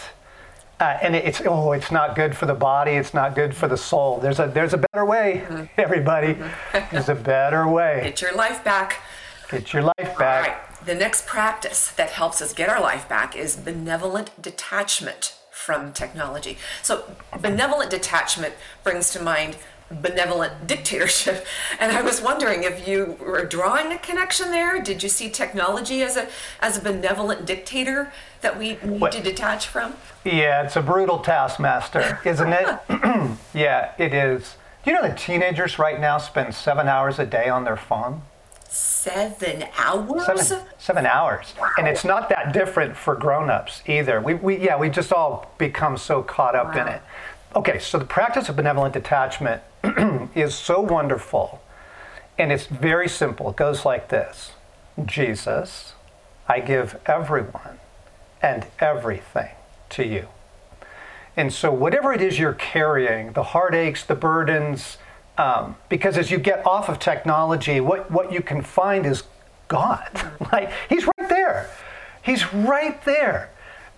uh, 0.80 0.98
and 1.02 1.16
it's 1.16 1.42
oh, 1.46 1.72
it's 1.72 1.92
not 1.92 2.16
good 2.16 2.36
for 2.36 2.46
the 2.46 2.54
body. 2.54 2.92
It's 2.92 3.14
not 3.14 3.36
good 3.36 3.56
for 3.56 3.68
the 3.68 3.78
soul. 3.78 4.20
There's 4.20 4.40
a 4.40 4.48
there's 4.48 4.74
a 4.74 4.78
better 4.78 5.06
way, 5.06 5.44
mm-hmm. 5.46 5.66
everybody. 5.78 6.34
Mm-hmm. 6.34 6.96
there's 6.96 7.10
a 7.10 7.16
better 7.16 7.68
way. 7.68 8.02
Get 8.04 8.22
your 8.22 8.36
life 8.36 8.64
back. 8.64 9.02
Get 9.50 9.72
your 9.74 9.84
life 9.84 10.18
back. 10.18 10.48
All 10.48 10.54
right. 10.54 10.86
The 10.86 10.96
next 10.96 11.26
practice 11.26 11.92
that 11.92 12.10
helps 12.10 12.42
us 12.42 12.54
get 12.54 12.70
our 12.70 12.82
life 12.82 13.08
back 13.08 13.36
is 13.36 13.56
benevolent 13.56 14.42
detachment 14.42 15.36
from 15.50 15.94
technology. 15.94 16.58
So, 16.82 17.16
benevolent 17.40 17.90
detachment 17.90 18.56
brings 18.84 19.12
to 19.12 19.22
mind 19.22 19.56
benevolent 19.90 20.68
dictatorship. 20.68 21.46
And 21.80 21.92
I 21.92 22.02
was 22.02 22.22
wondering 22.22 22.64
if 22.64 22.88
you 22.88 23.18
were 23.20 23.46
drawing 23.46 23.92
a 23.92 23.98
connection 23.98 24.52
there. 24.52 24.82
Did 24.82 25.04
you 25.04 25.10
see 25.10 25.30
technology 25.30 26.02
as 26.02 26.16
a 26.16 26.28
as 26.62 26.78
a 26.78 26.82
benevolent 26.82 27.46
dictator 27.46 28.14
that 28.42 28.58
we 28.58 28.78
need 28.84 29.02
what? 29.02 29.12
to 29.14 29.22
detach 29.22 29.68
from? 29.68 29.96
Yeah, 30.24 30.64
it's 30.64 30.76
a 30.76 30.82
brutal 30.82 31.20
taskmaster, 31.20 32.20
isn't 32.24 32.54
it? 32.54 32.80
yeah, 33.54 33.92
it 33.98 34.14
is. 34.14 34.56
Do 34.84 34.92
you 34.92 34.96
know 34.96 35.04
that 35.04 35.18
teenagers 35.18 35.80
right 35.80 36.00
now 36.00 36.18
spend 36.18 36.54
seven 36.54 36.88
hours 36.88 37.20
a 37.20 37.26
day 37.26 37.50
on 37.50 37.64
their 37.64 37.78
phone? 37.78 38.22
Seven 38.68 39.66
hours? 39.78 40.26
Seven, 40.26 40.66
seven 40.78 41.06
hours. 41.06 41.54
Wow. 41.60 41.70
And 41.78 41.88
it's 41.88 42.04
not 42.04 42.30
that 42.30 42.54
different 42.54 42.96
for 42.96 43.16
grown-ups 43.16 43.82
either. 43.88 44.20
We, 44.20 44.34
we, 44.36 44.58
yeah, 44.58 44.78
we 44.78 44.90
just 44.90 45.14
all 45.14 45.54
become 45.58 45.98
so 45.98 46.24
caught 46.24 46.56
up 46.56 46.76
wow. 46.76 46.82
in 46.82 46.88
it. 46.88 47.02
Okay, 47.56 47.80
so 47.80 48.00
the 48.00 48.06
practice 48.06 48.50
of 48.50 48.56
benevolent 48.56 48.94
detachment 48.94 49.62
is 50.36 50.56
so 50.56 50.80
wonderful. 50.80 51.62
And 52.38 52.52
it's 52.52 52.66
very 52.66 53.08
simple. 53.08 53.50
It 53.50 53.56
goes 53.56 53.86
like 53.86 54.10
this 54.10 54.52
Jesus, 55.06 55.94
I 56.48 56.60
give 56.60 57.00
everyone 57.06 57.80
and 58.42 58.66
everything 58.80 59.52
to 59.90 60.06
you. 60.06 60.28
And 61.36 61.52
so, 61.52 61.72
whatever 61.72 62.14
it 62.14 62.22
is 62.22 62.38
you're 62.38 62.54
carrying, 62.54 63.34
the 63.34 63.44
heartaches, 63.44 64.06
the 64.06 64.16
burdens, 64.16 64.98
um, 65.38 65.78
because 65.90 66.18
as 66.18 66.30
you 66.30 66.38
get 66.38 66.66
off 66.66 66.90
of 66.90 67.00
technology, 67.00 67.80
what, 67.80 68.12
what 68.12 68.32
you 68.32 68.42
can 68.42 68.62
find 68.62 69.06
is 69.06 69.24
God. 69.68 70.10
like, 70.52 70.72
He's 70.90 71.06
right 71.18 71.30
there. 71.30 71.70
He's 72.22 72.54
right 72.54 73.04
there. 73.06 73.50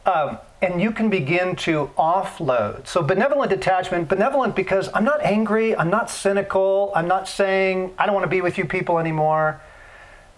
Um, 0.06 0.38
and 0.62 0.82
you 0.82 0.92
can 0.92 1.10
begin 1.10 1.56
to 1.58 1.90
offload. 1.98 2.88
So, 2.88 3.02
benevolent 3.02 3.50
detachment, 3.50 4.08
benevolent 4.08 4.56
because 4.56 4.90
I'm 4.94 5.04
not 5.04 5.22
angry, 5.24 5.76
I'm 5.76 5.90
not 5.90 6.10
cynical, 6.10 6.92
I'm 6.96 7.08
not 7.08 7.28
saying 7.28 7.94
I 7.98 8.06
don't 8.06 8.14
want 8.14 8.26
to 8.26 8.30
be 8.30 8.42
with 8.42 8.58
you 8.58 8.66
people 8.66 9.00
anymore. 9.00 9.62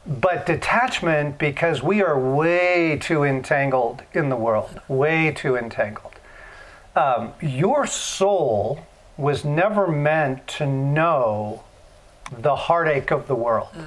But 0.06 0.46
detachment 0.46 1.38
because 1.38 1.84
we 1.84 2.02
are 2.02 2.18
way 2.18 2.98
too 2.98 3.24
entangled 3.24 4.04
in 4.14 4.30
the 4.30 4.38
world, 4.38 4.80
way 4.88 5.32
too 5.32 5.58
entangled. 5.58 6.14
Um, 6.96 7.34
your 7.42 7.86
soul 7.86 8.80
was 9.18 9.44
never 9.44 9.88
meant 9.88 10.48
to 10.48 10.66
know 10.66 11.64
the 12.32 12.56
heartache 12.56 13.12
of 13.12 13.28
the 13.28 13.36
world. 13.36 13.68
Mm. 13.76 13.86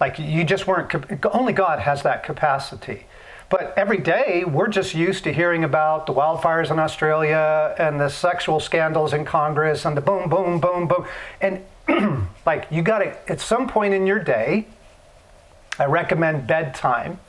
Like 0.00 0.18
you 0.18 0.44
just 0.44 0.66
weren't, 0.66 0.92
only 1.26 1.52
God 1.52 1.80
has 1.80 2.02
that 2.04 2.22
capacity. 2.22 3.04
But 3.50 3.72
every 3.78 3.98
day, 3.98 4.44
we're 4.44 4.68
just 4.68 4.94
used 4.94 5.24
to 5.24 5.32
hearing 5.32 5.64
about 5.64 6.06
the 6.06 6.12
wildfires 6.12 6.70
in 6.70 6.78
Australia 6.78 7.74
and 7.78 7.98
the 7.98 8.10
sexual 8.10 8.60
scandals 8.60 9.14
in 9.14 9.24
Congress 9.24 9.86
and 9.86 9.96
the 9.96 10.02
boom, 10.02 10.28
boom, 10.28 10.60
boom, 10.60 10.86
boom. 10.86 11.06
And 11.40 11.64
like, 12.46 12.66
you 12.70 12.82
got 12.82 12.98
to, 12.98 13.30
at 13.30 13.40
some 13.40 13.66
point 13.66 13.94
in 13.94 14.06
your 14.06 14.18
day, 14.18 14.66
I 15.78 15.86
recommend 15.86 16.46
bedtime 16.46 17.20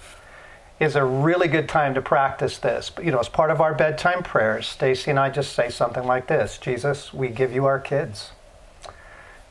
is 0.79 0.95
a 0.95 1.03
really 1.03 1.47
good 1.47 1.69
time 1.69 1.93
to 1.93 2.01
practice 2.01 2.57
this. 2.57 2.89
But, 2.89 3.05
you 3.05 3.11
know, 3.11 3.19
as 3.19 3.29
part 3.29 3.51
of 3.51 3.61
our 3.61 3.73
bedtime 3.73 4.23
prayers, 4.23 4.67
Stacy 4.67 5.11
and 5.11 5.19
I 5.19 5.29
just 5.29 5.53
say 5.53 5.69
something 5.69 6.05
like 6.05 6.27
this 6.27 6.57
Jesus, 6.57 7.13
we 7.13 7.29
give 7.29 7.53
you 7.53 7.65
our 7.65 7.79
kids, 7.79 8.31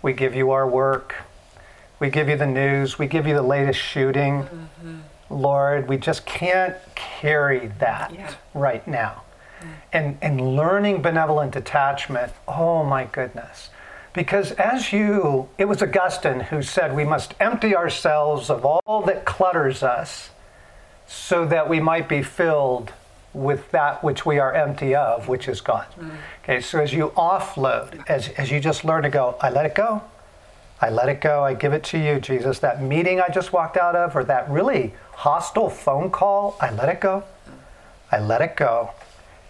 we 0.03 0.13
give 0.13 0.35
you 0.35 0.51
our 0.51 0.69
work, 0.69 1.15
we 2.01 2.11
give 2.11 2.29
you 2.29 2.37
the 2.37 2.47
news, 2.47 2.99
we 2.99 3.07
give 3.07 3.27
you 3.27 3.35
the 3.35 3.43
latest 3.43 3.81
shooting. 3.81 4.43
Mm-hmm. 4.43 4.99
Lord, 5.31 5.89
we 5.89 5.97
just 5.97 6.25
can't 6.27 6.77
carry 6.95 7.69
that 7.79 8.13
yeah. 8.15 8.35
right 8.55 8.87
now. 8.87 9.23
Mm. 9.61 9.67
And, 9.93 10.19
and 10.23 10.57
learning 10.57 11.03
benevolent 11.03 11.53
detachment, 11.53 12.33
oh 12.47 12.85
my 12.85 13.05
goodness. 13.05 13.71
Because 14.13 14.53
as 14.53 14.93
you, 14.93 15.49
it 15.59 15.67
was 15.67 15.83
Augustine 15.83 16.41
who 16.41 16.63
said 16.63 16.95
we 16.95 17.05
must 17.05 17.35
empty 17.41 17.77
ourselves 17.77 18.51
of 18.51 18.65
all 18.65 19.03
that 19.03 19.25
clutters 19.25 19.83
us 19.83 20.31
so 21.07 21.47
that 21.47 21.69
we 21.69 21.81
might 21.81 22.09
be 22.09 22.23
filled 22.23 22.93
with 23.35 23.71
that 23.71 24.03
which 24.03 24.25
we 24.25 24.39
are 24.39 24.53
empty 24.53 24.95
of, 24.95 25.29
which 25.29 25.49
is 25.49 25.61
God. 25.61 25.87
Mm. 25.99 26.11
Okay, 26.43 26.61
so 26.61 26.81
as 26.81 26.93
you 26.93 27.09
offload, 27.11 28.03
as, 28.09 28.29
as 28.31 28.51
you 28.51 28.61
just 28.61 28.85
learn 28.85 29.03
to 29.03 29.11
go, 29.11 29.37
I 29.41 29.51
let 29.51 29.67
it 29.67 29.75
go, 29.75 30.03
I 30.81 30.91
let 30.91 31.09
it 31.09 31.21
go. 31.21 31.43
I 31.43 31.55
give 31.55 31.73
it 31.73 31.83
to 31.85 31.99
you, 31.99 32.21
Jesus. 32.21 32.61
That 32.61 32.83
meeting 32.83 33.21
I 33.21 33.29
just 33.29 33.53
walked 33.53 33.77
out 33.77 33.97
of, 33.97 34.15
or 34.15 34.25
that 34.25 34.49
really 34.49 34.95
hostile 35.13 35.71
phone 35.71 36.11
call, 36.11 36.57
I 36.61 36.71
let 36.71 36.89
it 36.89 37.01
go. 37.01 37.25
I 38.13 38.21
let 38.21 38.41
it 38.41 38.57
go. 38.57 38.93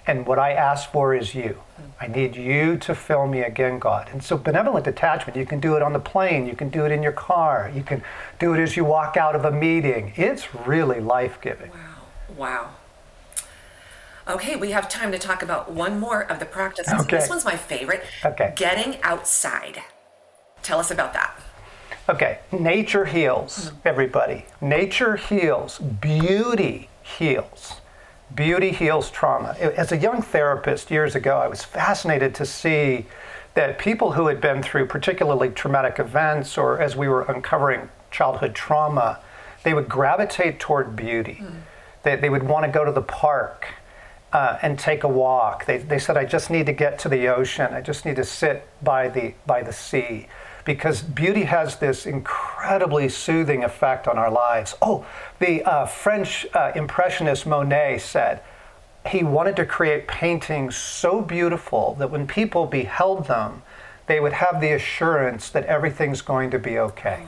And 0.06 0.26
what 0.26 0.38
I 0.38 0.52
ask 0.52 0.90
for 0.90 1.14
is 1.14 1.34
you. 1.34 1.60
I 2.00 2.06
need 2.06 2.34
you 2.34 2.78
to 2.78 2.94
fill 2.94 3.26
me 3.26 3.42
again, 3.42 3.78
God. 3.78 4.08
And 4.10 4.22
so, 4.22 4.38
benevolent 4.38 4.86
detachment, 4.86 5.36
you 5.36 5.44
can 5.44 5.60
do 5.60 5.76
it 5.76 5.82
on 5.82 5.92
the 5.92 6.00
plane, 6.00 6.46
you 6.46 6.56
can 6.56 6.70
do 6.70 6.86
it 6.86 6.92
in 6.92 7.02
your 7.02 7.12
car, 7.12 7.70
you 7.74 7.82
can 7.82 8.02
do 8.38 8.54
it 8.54 8.60
as 8.60 8.76
you 8.76 8.84
walk 8.84 9.16
out 9.18 9.36
of 9.36 9.44
a 9.44 9.50
meeting. 9.50 10.14
It's 10.16 10.54
really 10.54 10.98
life 10.98 11.38
giving. 11.42 11.70
Wow. 11.70 12.36
Wow. 12.36 12.70
Okay, 14.28 14.56
we 14.56 14.70
have 14.70 14.88
time 14.88 15.12
to 15.12 15.18
talk 15.18 15.42
about 15.42 15.70
one 15.70 16.00
more 16.00 16.22
of 16.22 16.38
the 16.38 16.44
practices. 16.46 16.92
Okay. 17.02 17.18
This 17.18 17.28
one's 17.28 17.44
my 17.44 17.56
favorite. 17.56 18.02
Okay. 18.24 18.52
Getting 18.56 19.02
outside. 19.02 19.82
Tell 20.68 20.80
us 20.80 20.90
about 20.90 21.14
that. 21.14 21.40
Okay, 22.10 22.40
nature 22.52 23.06
heals, 23.06 23.72
everybody. 23.86 24.44
Nature 24.60 25.16
heals. 25.16 25.78
Beauty 25.78 26.90
heals. 27.02 27.80
Beauty 28.34 28.72
heals 28.72 29.10
trauma. 29.10 29.56
As 29.58 29.92
a 29.92 29.96
young 29.96 30.20
therapist 30.20 30.90
years 30.90 31.14
ago, 31.14 31.38
I 31.38 31.48
was 31.48 31.64
fascinated 31.64 32.34
to 32.34 32.44
see 32.44 33.06
that 33.54 33.78
people 33.78 34.12
who 34.12 34.26
had 34.26 34.42
been 34.42 34.62
through 34.62 34.88
particularly 34.88 35.48
traumatic 35.48 35.98
events 35.98 36.58
or 36.58 36.82
as 36.82 36.94
we 36.94 37.08
were 37.08 37.22
uncovering 37.22 37.88
childhood 38.10 38.54
trauma, 38.54 39.20
they 39.64 39.72
would 39.72 39.88
gravitate 39.88 40.60
toward 40.60 40.94
beauty. 40.94 41.38
Mm. 41.40 41.62
They, 42.02 42.16
they 42.16 42.28
would 42.28 42.42
want 42.42 42.66
to 42.66 42.70
go 42.70 42.84
to 42.84 42.92
the 42.92 43.00
park 43.00 43.68
uh, 44.34 44.58
and 44.60 44.78
take 44.78 45.02
a 45.02 45.08
walk. 45.08 45.64
They, 45.64 45.78
they 45.78 45.98
said, 45.98 46.18
I 46.18 46.26
just 46.26 46.50
need 46.50 46.66
to 46.66 46.74
get 46.74 46.98
to 46.98 47.08
the 47.08 47.28
ocean. 47.28 47.72
I 47.72 47.80
just 47.80 48.04
need 48.04 48.16
to 48.16 48.24
sit 48.24 48.68
by 48.82 49.08
the, 49.08 49.32
by 49.46 49.62
the 49.62 49.72
sea 49.72 50.26
because 50.68 51.00
beauty 51.00 51.44
has 51.44 51.76
this 51.76 52.04
incredibly 52.04 53.08
soothing 53.08 53.64
effect 53.64 54.06
on 54.06 54.18
our 54.18 54.30
lives. 54.30 54.74
Oh, 54.82 55.06
the 55.38 55.62
uh, 55.62 55.86
French 55.86 56.46
uh, 56.52 56.72
impressionist 56.76 57.46
Monet 57.46 58.00
said 58.00 58.42
he 59.06 59.24
wanted 59.24 59.56
to 59.56 59.64
create 59.64 60.06
paintings 60.06 60.76
so 60.76 61.22
beautiful 61.22 61.94
that 61.98 62.10
when 62.10 62.26
people 62.26 62.66
beheld 62.66 63.28
them, 63.28 63.62
they 64.08 64.20
would 64.20 64.34
have 64.34 64.60
the 64.60 64.72
assurance 64.72 65.48
that 65.48 65.64
everything's 65.64 66.20
going 66.20 66.50
to 66.50 66.58
be 66.58 66.78
okay. 66.78 67.24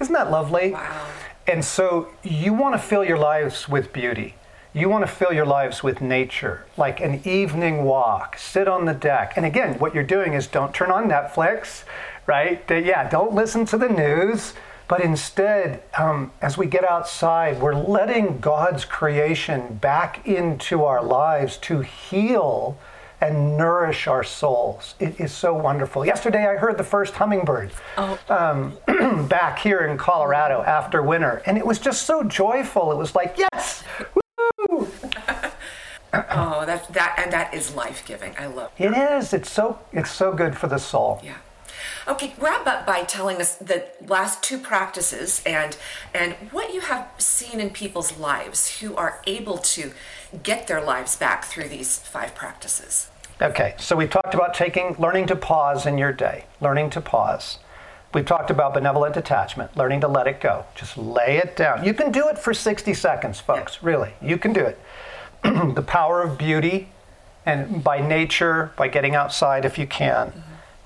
Isn't 0.00 0.14
that 0.14 0.30
lovely? 0.30 0.72
Wow. 0.72 1.08
And 1.46 1.62
so 1.62 2.08
you 2.22 2.54
want 2.54 2.74
to 2.74 2.78
fill 2.78 3.04
your 3.04 3.18
lives 3.18 3.68
with 3.68 3.92
beauty. 3.92 4.34
You 4.72 4.88
want 4.88 5.06
to 5.06 5.10
fill 5.10 5.32
your 5.32 5.46
lives 5.46 5.82
with 5.82 6.00
nature, 6.00 6.66
like 6.76 7.00
an 7.00 7.22
evening 7.26 7.84
walk, 7.84 8.36
sit 8.38 8.66
on 8.66 8.84
the 8.84 8.92
deck. 8.92 9.34
And 9.36 9.46
again, 9.46 9.78
what 9.78 9.94
you're 9.94 10.04
doing 10.04 10.34
is 10.34 10.46
don't 10.46 10.74
turn 10.74 10.90
on 10.90 11.08
Netflix, 11.08 11.84
right? 12.26 12.62
Yeah, 12.68 13.08
don't 13.08 13.34
listen 13.34 13.64
to 13.66 13.78
the 13.78 13.88
news, 13.88 14.54
but 14.88 15.00
instead, 15.00 15.82
um, 15.98 16.32
as 16.40 16.56
we 16.56 16.66
get 16.66 16.84
outside, 16.84 17.60
we're 17.60 17.74
letting 17.74 18.38
God's 18.38 18.84
creation 18.84 19.76
back 19.76 20.26
into 20.26 20.84
our 20.84 21.02
lives 21.02 21.56
to 21.58 21.80
heal 21.80 22.78
and 23.20 23.56
nourish 23.56 24.06
our 24.06 24.22
souls. 24.22 24.94
It 25.00 25.20
is 25.20 25.32
so 25.32 25.54
wonderful. 25.54 26.04
Yesterday, 26.04 26.46
I 26.46 26.56
heard 26.56 26.76
the 26.76 26.84
first 26.84 27.14
hummingbird 27.14 27.70
oh. 27.96 28.18
um, 28.28 29.26
back 29.28 29.58
here 29.58 29.80
in 29.80 29.96
Colorado 29.96 30.62
after 30.62 31.02
winter, 31.02 31.42
and 31.46 31.56
it 31.56 31.66
was 31.66 31.78
just 31.78 32.04
so 32.04 32.22
joyful. 32.22 32.92
It 32.92 32.98
was 32.98 33.14
like, 33.14 33.36
yes, 33.38 33.82
woo! 34.14 34.88
oh, 36.12 36.64
that 36.66 36.92
that 36.92 37.18
and 37.18 37.32
that 37.32 37.54
is 37.54 37.74
life 37.74 38.04
giving. 38.06 38.34
I 38.38 38.46
love. 38.46 38.70
It 38.78 38.92
is. 38.92 39.32
It's 39.32 39.50
so 39.50 39.78
it's 39.92 40.10
so 40.10 40.32
good 40.32 40.56
for 40.56 40.68
the 40.68 40.78
soul. 40.78 41.20
Yeah. 41.24 41.36
Okay, 42.08 42.34
wrap 42.38 42.66
up 42.66 42.86
by 42.86 43.02
telling 43.02 43.38
us 43.38 43.56
the 43.56 43.86
last 44.06 44.42
two 44.42 44.58
practices 44.58 45.42
and 45.44 45.76
and 46.14 46.34
what 46.50 46.72
you 46.72 46.80
have 46.80 47.10
seen 47.18 47.60
in 47.60 47.70
people's 47.70 48.18
lives 48.18 48.78
who 48.80 48.96
are 48.96 49.20
able 49.26 49.58
to 49.58 49.92
get 50.42 50.66
their 50.66 50.82
lives 50.82 51.16
back 51.16 51.44
through 51.44 51.68
these 51.68 51.98
five 51.98 52.34
practices. 52.34 53.08
Okay, 53.40 53.74
so 53.78 53.96
we've 53.96 54.10
talked 54.10 54.34
about 54.34 54.54
taking 54.54 54.96
learning 54.98 55.26
to 55.26 55.36
pause 55.36 55.84
in 55.84 55.98
your 55.98 56.12
day, 56.12 56.44
learning 56.60 56.90
to 56.90 57.00
pause. 57.00 57.58
We've 58.14 58.24
talked 58.24 58.50
about 58.50 58.72
benevolent 58.72 59.14
detachment, 59.14 59.76
learning 59.76 60.00
to 60.00 60.08
let 60.08 60.26
it 60.26 60.40
go. 60.40 60.64
Just 60.74 60.96
lay 60.96 61.36
it 61.36 61.54
down. 61.54 61.84
You 61.84 61.92
can 61.92 62.10
do 62.10 62.28
it 62.28 62.38
for 62.38 62.54
60 62.54 62.94
seconds, 62.94 63.40
folks, 63.40 63.82
really. 63.82 64.14
You 64.22 64.38
can 64.38 64.54
do 64.54 64.64
it. 64.64 64.80
the 65.42 65.84
power 65.86 66.22
of 66.22 66.38
beauty, 66.38 66.88
and 67.44 67.84
by 67.84 68.00
nature, 68.00 68.72
by 68.76 68.88
getting 68.88 69.14
outside 69.14 69.66
if 69.66 69.76
you 69.76 69.86
can. 69.86 70.32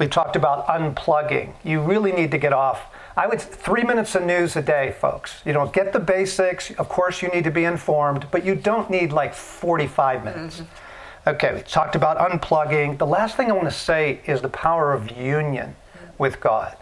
We've 0.01 0.09
talked 0.09 0.35
about 0.35 0.67
unplugging. 0.67 1.53
You 1.63 1.83
really 1.83 2.11
need 2.11 2.31
to 2.31 2.39
get 2.39 2.55
off. 2.55 2.87
I 3.19 3.27
would 3.27 3.39
three 3.39 3.83
minutes 3.83 4.15
of 4.15 4.23
news 4.23 4.57
a 4.57 4.63
day, 4.63 4.95
folks. 4.99 5.43
You 5.45 5.53
don't 5.53 5.75
get 5.75 5.93
the 5.93 6.01
basics. 6.01 6.71
Of 6.71 6.89
course, 6.89 7.21
you 7.21 7.29
need 7.29 7.45
to 7.45 7.51
be 7.51 7.65
informed, 7.65 8.27
but 8.31 8.43
you 8.43 8.55
don't 8.55 8.89
need 8.89 9.13
like 9.13 9.35
45 9.35 10.25
minutes. 10.25 10.63
Mm-hmm. 10.63 11.29
Okay, 11.29 11.55
we 11.55 11.61
talked 11.61 11.97
about 11.97 12.17
unplugging. 12.17 12.97
The 12.97 13.07
last 13.07 13.37
thing 13.37 13.51
I 13.51 13.53
want 13.53 13.69
to 13.69 13.77
say 13.77 14.23
is 14.25 14.41
the 14.41 14.49
power 14.49 14.95
of 14.95 15.11
union 15.11 15.77
with 16.17 16.41
God. 16.41 16.79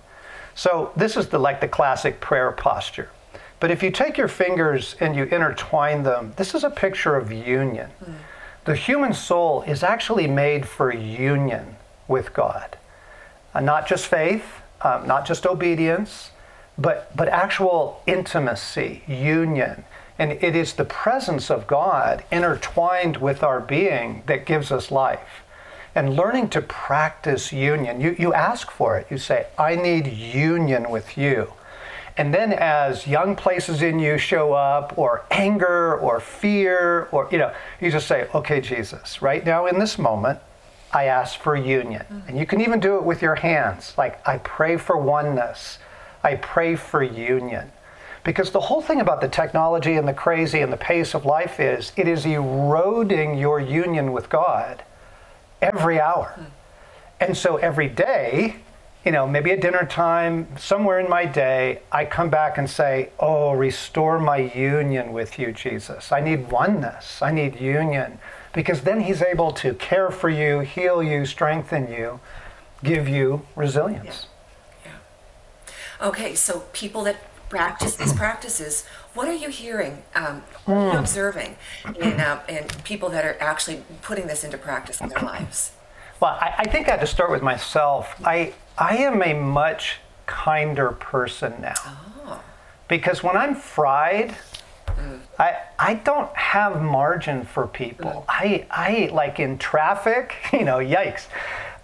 So 0.54 0.92
this 0.94 1.16
is 1.16 1.26
the 1.26 1.40
like 1.40 1.60
the 1.60 1.66
classic 1.66 2.20
prayer 2.20 2.52
posture. 2.52 3.10
But 3.58 3.72
if 3.72 3.82
you 3.82 3.90
take 3.90 4.16
your 4.16 4.28
fingers 4.28 4.94
and 5.00 5.16
you 5.16 5.24
intertwine 5.24 6.04
them, 6.04 6.34
this 6.36 6.54
is 6.54 6.62
a 6.62 6.70
picture 6.70 7.16
of 7.16 7.32
union. 7.32 7.90
Mm. 8.00 8.14
The 8.64 8.76
human 8.76 9.12
soul 9.12 9.62
is 9.62 9.82
actually 9.82 10.28
made 10.28 10.68
for 10.68 10.94
union 10.94 11.74
with 12.06 12.32
God. 12.32 12.76
Uh, 13.58 13.60
not 13.60 13.88
just 13.88 14.06
faith, 14.06 14.44
um, 14.82 15.04
not 15.08 15.26
just 15.26 15.44
obedience, 15.44 16.30
but, 16.78 17.10
but 17.16 17.26
actual 17.26 18.00
intimacy, 18.06 19.02
union. 19.08 19.82
And 20.16 20.30
it 20.30 20.54
is 20.54 20.74
the 20.74 20.84
presence 20.84 21.50
of 21.50 21.66
God 21.66 22.22
intertwined 22.30 23.16
with 23.16 23.42
our 23.42 23.58
being 23.58 24.22
that 24.26 24.46
gives 24.46 24.70
us 24.70 24.92
life. 24.92 25.42
And 25.92 26.14
learning 26.14 26.50
to 26.50 26.62
practice 26.62 27.52
union, 27.52 28.00
you, 28.00 28.14
you 28.16 28.32
ask 28.32 28.70
for 28.70 28.96
it. 28.96 29.08
You 29.10 29.18
say, 29.18 29.48
I 29.58 29.74
need 29.74 30.06
union 30.06 30.88
with 30.88 31.18
you. 31.18 31.52
And 32.16 32.32
then 32.32 32.52
as 32.52 33.08
young 33.08 33.34
places 33.34 33.82
in 33.82 33.98
you 33.98 34.18
show 34.18 34.52
up, 34.52 34.96
or 34.96 35.24
anger, 35.32 35.96
or 35.96 36.20
fear, 36.20 37.08
or, 37.10 37.28
you 37.32 37.38
know, 37.38 37.52
you 37.80 37.90
just 37.90 38.06
say, 38.06 38.28
okay, 38.32 38.60
Jesus, 38.60 39.20
right 39.20 39.44
now 39.44 39.66
in 39.66 39.80
this 39.80 39.98
moment, 39.98 40.38
I 40.92 41.04
ask 41.04 41.38
for 41.38 41.54
union. 41.56 42.02
Mm-hmm. 42.02 42.28
And 42.28 42.38
you 42.38 42.46
can 42.46 42.60
even 42.60 42.80
do 42.80 42.96
it 42.96 43.04
with 43.04 43.22
your 43.22 43.34
hands. 43.34 43.94
Like, 43.98 44.26
I 44.26 44.38
pray 44.38 44.76
for 44.76 44.96
oneness. 44.96 45.78
I 46.22 46.36
pray 46.36 46.76
for 46.76 47.02
union. 47.02 47.70
Because 48.24 48.50
the 48.50 48.60
whole 48.60 48.82
thing 48.82 49.00
about 49.00 49.20
the 49.20 49.28
technology 49.28 49.94
and 49.94 50.06
the 50.06 50.14
crazy 50.14 50.60
and 50.60 50.72
the 50.72 50.76
pace 50.76 51.14
of 51.14 51.24
life 51.24 51.60
is 51.60 51.92
it 51.96 52.08
is 52.08 52.26
eroding 52.26 53.38
your 53.38 53.60
union 53.60 54.12
with 54.12 54.28
God 54.28 54.82
every 55.62 56.00
hour. 56.00 56.34
Mm-hmm. 56.34 56.44
And 57.20 57.36
so 57.36 57.56
every 57.56 57.88
day, 57.88 58.56
you 59.04 59.12
know, 59.12 59.26
maybe 59.26 59.52
at 59.52 59.60
dinner 59.60 59.86
time, 59.86 60.48
somewhere 60.58 60.98
in 60.98 61.08
my 61.08 61.24
day, 61.24 61.80
I 61.92 62.04
come 62.04 62.30
back 62.30 62.58
and 62.58 62.68
say, 62.68 63.10
Oh, 63.18 63.52
restore 63.52 64.18
my 64.18 64.38
union 64.38 65.12
with 65.12 65.38
you, 65.38 65.52
Jesus. 65.52 66.10
I 66.10 66.20
need 66.20 66.50
oneness. 66.50 67.22
I 67.22 67.30
need 67.30 67.60
union. 67.60 68.18
Because 68.52 68.82
then 68.82 69.00
He's 69.00 69.22
able 69.22 69.52
to 69.52 69.74
care 69.74 70.10
for 70.10 70.28
you, 70.28 70.60
heal 70.60 71.02
you, 71.02 71.26
strengthen 71.26 71.90
you, 71.90 72.20
give 72.82 73.08
you 73.08 73.42
resilience. 73.54 74.26
Yeah. 74.84 74.92
yeah. 76.00 76.08
Okay, 76.08 76.34
so 76.34 76.64
people 76.72 77.04
that 77.04 77.16
practice 77.48 77.96
these 77.96 78.12
practices, 78.12 78.84
what 79.14 79.28
are 79.28 79.34
you 79.34 79.48
hearing? 79.48 80.02
Um, 80.14 80.42
what 80.64 80.74
are 80.74 80.84
you 80.86 80.90
hmm. 80.90 80.98
observing 80.98 81.56
in, 82.00 82.20
uh, 82.20 82.42
in 82.48 82.66
people 82.84 83.08
that 83.10 83.24
are 83.24 83.36
actually 83.40 83.82
putting 84.02 84.26
this 84.26 84.44
into 84.44 84.58
practice 84.58 85.00
in 85.00 85.08
their 85.08 85.22
lives? 85.22 85.72
Well, 86.20 86.36
I, 86.40 86.54
I 86.58 86.64
think 86.64 86.88
I 86.88 86.92
have 86.92 87.00
to 87.00 87.06
start 87.06 87.30
with 87.30 87.42
myself. 87.42 88.14
I, 88.24 88.54
I 88.76 88.96
am 88.98 89.22
a 89.22 89.34
much 89.34 89.98
kinder 90.26 90.92
person 90.92 91.54
now. 91.60 91.74
Oh. 91.76 92.42
Because 92.88 93.22
when 93.22 93.36
I'm 93.36 93.54
fried, 93.54 94.36
mm. 94.86 95.20
I, 95.38 95.58
I 95.78 95.94
don't 95.94 96.34
have 96.36 96.82
margin 96.82 97.44
for 97.44 97.66
people. 97.66 98.10
Mm. 98.10 98.24
I, 98.28 98.66
I, 98.70 99.10
like 99.12 99.38
in 99.38 99.58
traffic, 99.58 100.34
you 100.52 100.64
know, 100.64 100.78
yikes. 100.78 101.26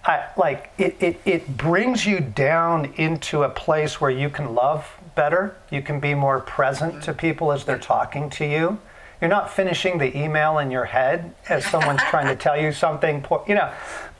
I, 0.05 0.26
like 0.37 0.71
it, 0.76 0.97
it, 1.00 1.21
it 1.25 1.57
brings 1.57 2.05
you 2.05 2.21
down 2.21 2.93
into 2.97 3.43
a 3.43 3.49
place 3.49 4.00
where 4.00 4.11
you 4.11 4.29
can 4.29 4.55
love 4.55 4.87
better. 5.14 5.57
You 5.71 5.81
can 5.81 5.99
be 5.99 6.14
more 6.14 6.41
present 6.41 7.03
to 7.05 7.14
people 7.14 7.53
as 7.53 7.64
they're 7.64 7.79
talking 7.79 8.29
to 8.31 8.45
you. 8.45 8.79
You're 9.21 9.31
not 9.31 9.50
finishing 9.50 9.97
the 9.97 10.14
email 10.14 10.59
in 10.59 10.71
your 10.71 10.85
head 10.85 11.35
as 11.49 11.64
someone's 11.64 12.03
trying 12.11 12.26
to 12.26 12.37
tell 12.37 12.61
you 12.61 12.73
something. 12.73 13.25
You 13.49 13.55
know, 13.55 13.73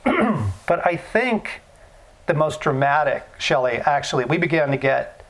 but 0.67 0.85
I 0.85 0.95
think 0.95 1.61
the 2.27 2.33
most 2.33 2.61
dramatic, 2.61 3.23
Shelley, 3.37 3.77
actually, 3.77 4.25
we 4.25 4.37
began 4.37 4.69
to 4.71 4.77
get 4.77 5.25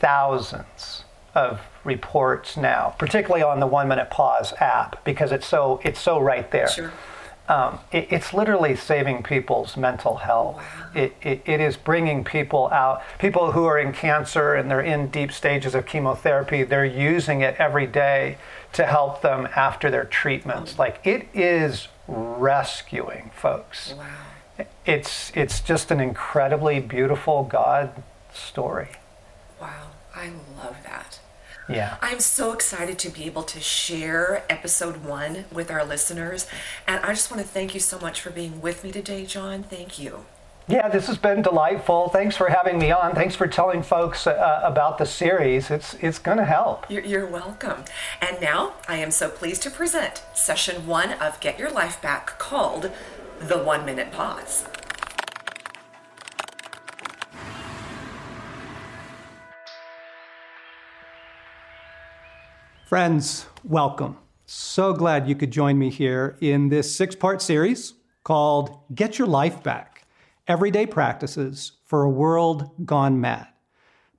thousands 0.00 1.04
of 1.34 1.60
reports 1.84 2.56
now, 2.56 2.94
particularly 2.98 3.42
on 3.42 3.60
the 3.60 3.66
One 3.66 3.88
Minute 3.88 4.10
Pause 4.10 4.54
app, 4.60 5.04
because 5.04 5.32
it's 5.32 5.46
so 5.46 5.80
it's 5.84 6.00
so 6.00 6.20
right 6.20 6.50
there. 6.50 6.68
Sure. 6.68 6.92
Um, 7.48 7.78
it, 7.92 8.08
it's 8.10 8.32
literally 8.32 8.74
saving 8.74 9.22
people's 9.22 9.76
mental 9.76 10.16
health. 10.16 10.62
It, 10.94 11.14
it, 11.20 11.42
it 11.44 11.60
is 11.60 11.76
bringing 11.76 12.24
people 12.24 12.68
out. 12.70 13.02
People 13.18 13.52
who 13.52 13.64
are 13.64 13.78
in 13.78 13.92
cancer 13.92 14.54
and 14.54 14.70
they're 14.70 14.80
in 14.80 15.08
deep 15.08 15.30
stages 15.30 15.74
of 15.74 15.84
chemotherapy, 15.84 16.62
they're 16.62 16.84
using 16.84 17.42
it 17.42 17.56
every 17.58 17.86
day 17.86 18.38
to 18.72 18.86
help 18.86 19.20
them 19.20 19.46
after 19.54 19.90
their 19.90 20.04
treatments. 20.04 20.78
Like 20.78 21.00
it 21.04 21.28
is 21.34 21.88
rescuing 22.08 23.30
folks. 23.34 23.94
Wow 23.96 24.06
it's 24.86 25.32
it's 25.34 25.60
just 25.60 25.90
an 25.90 26.00
incredibly 26.00 26.80
beautiful 26.80 27.44
God 27.44 28.02
story. 28.32 28.90
Wow, 29.60 29.88
I 30.14 30.30
love 30.56 30.76
that. 30.84 31.20
Yeah. 31.68 31.96
I'm 32.02 32.20
so 32.20 32.52
excited 32.52 32.98
to 33.00 33.10
be 33.10 33.24
able 33.24 33.42
to 33.44 33.60
share 33.60 34.44
episode 34.50 35.04
one 35.04 35.46
with 35.52 35.70
our 35.70 35.84
listeners. 35.84 36.46
And 36.86 37.04
I 37.04 37.08
just 37.08 37.30
want 37.30 37.42
to 37.42 37.48
thank 37.48 37.74
you 37.74 37.80
so 37.80 37.98
much 37.98 38.20
for 38.20 38.30
being 38.30 38.60
with 38.60 38.84
me 38.84 38.92
today, 38.92 39.24
John. 39.24 39.62
Thank 39.62 39.98
you. 39.98 40.26
Yeah, 40.66 40.88
this 40.88 41.08
has 41.08 41.18
been 41.18 41.42
delightful. 41.42 42.08
Thanks 42.08 42.36
for 42.38 42.48
having 42.48 42.78
me 42.78 42.90
on. 42.90 43.14
Thanks 43.14 43.36
for 43.36 43.46
telling 43.46 43.82
folks 43.82 44.26
uh, 44.26 44.62
about 44.64 44.96
the 44.96 45.04
series. 45.04 45.70
It's 45.70 45.92
it's 46.00 46.18
going 46.18 46.38
to 46.38 46.44
help. 46.44 46.90
You're, 46.90 47.04
you're 47.04 47.26
welcome. 47.26 47.84
And 48.22 48.40
now 48.40 48.72
I 48.88 48.96
am 48.96 49.10
so 49.10 49.28
pleased 49.28 49.62
to 49.64 49.70
present 49.70 50.22
session 50.32 50.86
one 50.86 51.12
of 51.12 51.38
Get 51.40 51.58
Your 51.58 51.70
Life 51.70 52.00
Back 52.00 52.38
called 52.38 52.90
The 53.40 53.58
One 53.58 53.84
Minute 53.84 54.10
Pause. 54.10 54.66
Friends, 62.94 63.46
welcome. 63.64 64.16
So 64.46 64.92
glad 64.92 65.28
you 65.28 65.34
could 65.34 65.50
join 65.50 65.76
me 65.80 65.90
here 65.90 66.38
in 66.40 66.68
this 66.68 66.94
six 66.94 67.16
part 67.16 67.42
series 67.42 67.94
called 68.22 68.78
Get 68.94 69.18
Your 69.18 69.26
Life 69.26 69.64
Back 69.64 70.06
Everyday 70.46 70.86
Practices 70.86 71.72
for 71.84 72.04
a 72.04 72.08
World 72.08 72.70
Gone 72.86 73.20
Mad. 73.20 73.48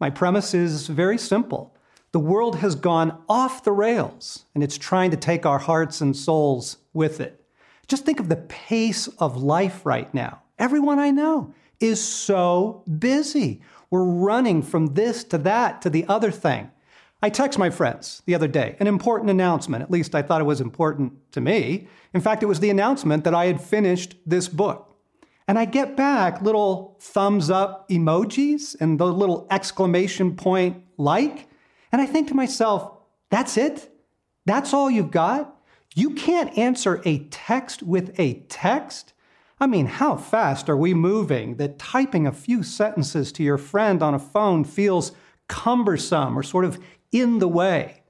My 0.01 0.09
premise 0.09 0.53
is 0.53 0.87
very 0.87 1.17
simple. 1.17 1.73
The 2.11 2.19
world 2.19 2.57
has 2.57 2.75
gone 2.75 3.23
off 3.29 3.63
the 3.63 3.71
rails 3.71 4.43
and 4.53 4.61
it's 4.61 4.77
trying 4.77 5.11
to 5.11 5.15
take 5.15 5.45
our 5.45 5.59
hearts 5.59 6.01
and 6.01 6.13
souls 6.13 6.75
with 6.91 7.21
it. 7.21 7.45
Just 7.87 8.03
think 8.03 8.19
of 8.19 8.27
the 8.27 8.35
pace 8.35 9.07
of 9.07 9.41
life 9.41 9.85
right 9.85 10.13
now. 10.13 10.41
Everyone 10.59 10.99
I 10.99 11.11
know 11.11 11.53
is 11.79 12.05
so 12.05 12.83
busy. 12.99 13.61
We're 13.89 14.03
running 14.03 14.61
from 14.61 14.95
this 14.95 15.23
to 15.23 15.37
that 15.37 15.81
to 15.83 15.89
the 15.89 16.05
other 16.09 16.29
thing. 16.29 16.71
I 17.25 17.29
text 17.29 17.57
my 17.57 17.71
friends 17.71 18.21
the 18.27 18.35
other 18.35 18.47
day 18.47 18.75
an 18.79 18.85
important 18.85 19.31
announcement. 19.31 19.81
At 19.81 19.89
least 19.89 20.13
I 20.13 20.21
thought 20.21 20.41
it 20.41 20.43
was 20.43 20.61
important 20.61 21.13
to 21.31 21.41
me. 21.41 21.87
In 22.13 22.21
fact, 22.21 22.43
it 22.43 22.45
was 22.45 22.59
the 22.59 22.69
announcement 22.69 23.23
that 23.23 23.33
I 23.33 23.47
had 23.47 23.59
finished 23.59 24.15
this 24.27 24.47
book. 24.47 24.95
And 25.47 25.57
I 25.57 25.65
get 25.65 25.97
back 25.97 26.43
little 26.43 26.99
thumbs 27.01 27.49
up 27.49 27.89
emojis 27.89 28.79
and 28.79 28.99
the 28.99 29.07
little 29.07 29.47
exclamation 29.49 30.35
point 30.35 30.83
like. 30.97 31.47
And 31.91 31.99
I 31.99 32.05
think 32.05 32.27
to 32.27 32.35
myself, 32.35 32.91
that's 33.31 33.57
it? 33.57 33.89
That's 34.45 34.71
all 34.71 34.91
you've 34.91 35.09
got? 35.09 35.59
You 35.95 36.11
can't 36.11 36.55
answer 36.55 37.01
a 37.05 37.27
text 37.29 37.81
with 37.81 38.13
a 38.19 38.41
text? 38.49 39.13
I 39.59 39.65
mean, 39.65 39.87
how 39.87 40.15
fast 40.15 40.69
are 40.69 40.77
we 40.77 40.93
moving 40.93 41.55
that 41.55 41.79
typing 41.79 42.27
a 42.27 42.31
few 42.31 42.61
sentences 42.61 43.31
to 43.31 43.41
your 43.41 43.57
friend 43.57 44.03
on 44.03 44.13
a 44.13 44.19
phone 44.19 44.63
feels 44.63 45.11
cumbersome 45.47 46.37
or 46.37 46.43
sort 46.43 46.65
of 46.65 46.79
in 47.11 47.39
the 47.39 47.47
way. 47.47 48.03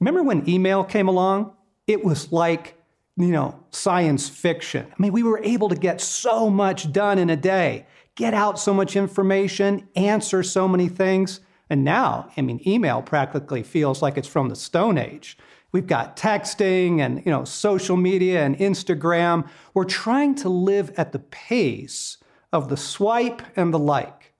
Remember 0.00 0.22
when 0.22 0.48
email 0.48 0.84
came 0.84 1.08
along? 1.08 1.52
It 1.86 2.04
was 2.04 2.32
like, 2.32 2.76
you 3.16 3.28
know, 3.28 3.64
science 3.70 4.28
fiction. 4.28 4.86
I 4.90 4.94
mean, 4.98 5.12
we 5.12 5.22
were 5.22 5.40
able 5.42 5.68
to 5.68 5.76
get 5.76 6.00
so 6.00 6.50
much 6.50 6.92
done 6.92 7.18
in 7.18 7.30
a 7.30 7.36
day, 7.36 7.86
get 8.14 8.34
out 8.34 8.58
so 8.58 8.74
much 8.74 8.96
information, 8.96 9.88
answer 9.94 10.42
so 10.42 10.66
many 10.66 10.88
things. 10.88 11.40
And 11.70 11.84
now, 11.84 12.30
I 12.36 12.42
mean, 12.42 12.60
email 12.66 13.02
practically 13.02 13.62
feels 13.62 14.02
like 14.02 14.18
it's 14.18 14.28
from 14.28 14.48
the 14.48 14.56
Stone 14.56 14.98
Age. 14.98 15.38
We've 15.72 15.86
got 15.86 16.16
texting 16.16 17.00
and, 17.00 17.24
you 17.24 17.32
know, 17.32 17.44
social 17.44 17.96
media 17.96 18.44
and 18.44 18.56
Instagram. 18.58 19.48
We're 19.74 19.84
trying 19.84 20.34
to 20.36 20.48
live 20.48 20.92
at 20.96 21.12
the 21.12 21.18
pace 21.18 22.18
of 22.52 22.68
the 22.68 22.76
swipe 22.76 23.42
and 23.56 23.74
the 23.74 23.78
like. 23.78 24.34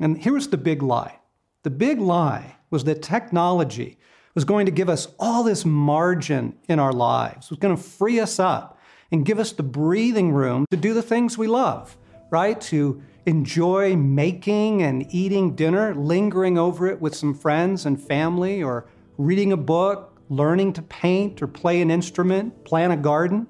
And 0.00 0.16
here's 0.16 0.48
the 0.48 0.56
big 0.56 0.82
lie. 0.82 1.18
The 1.64 1.70
big 1.70 2.00
lie 2.00 2.56
was 2.70 2.84
that 2.84 3.02
technology 3.02 3.98
was 4.34 4.44
going 4.44 4.66
to 4.66 4.72
give 4.72 4.88
us 4.88 5.08
all 5.18 5.42
this 5.42 5.64
margin 5.64 6.54
in 6.68 6.78
our 6.78 6.92
lives, 6.92 7.50
was 7.50 7.58
going 7.58 7.76
to 7.76 7.82
free 7.82 8.20
us 8.20 8.38
up 8.38 8.78
and 9.10 9.26
give 9.26 9.38
us 9.38 9.52
the 9.52 9.62
breathing 9.62 10.32
room 10.32 10.66
to 10.70 10.76
do 10.76 10.94
the 10.94 11.02
things 11.02 11.36
we 11.36 11.46
love, 11.46 11.96
right? 12.30 12.60
To 12.62 13.02
enjoy 13.26 13.96
making 13.96 14.82
and 14.82 15.06
eating 15.12 15.54
dinner, 15.54 15.94
lingering 15.94 16.58
over 16.58 16.86
it 16.86 17.00
with 17.00 17.14
some 17.14 17.34
friends 17.34 17.86
and 17.86 18.00
family, 18.00 18.62
or 18.62 18.86
reading 19.18 19.52
a 19.52 19.56
book, 19.56 20.18
learning 20.28 20.72
to 20.74 20.82
paint 20.82 21.42
or 21.42 21.46
play 21.48 21.80
an 21.80 21.90
instrument, 21.90 22.64
plant 22.64 22.92
a 22.92 22.96
garden. 22.96 23.46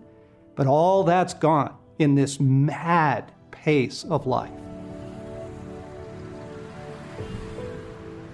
But 0.57 0.67
all 0.67 1.05
that's 1.05 1.35
gone 1.35 1.77
in 1.99 2.15
this 2.15 2.41
mad 2.41 3.33
pace 3.51 4.05
of 4.05 4.27
life. 4.27 4.70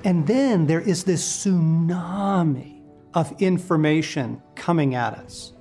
And 0.07 0.25
then 0.25 0.69
there 0.69 0.83
is 0.83 1.03
this 1.03 1.45
tsunami 1.45 2.81
of 3.15 3.35
information 3.43 4.41
coming 4.55 4.95
at 4.95 5.15
us. 5.15 5.53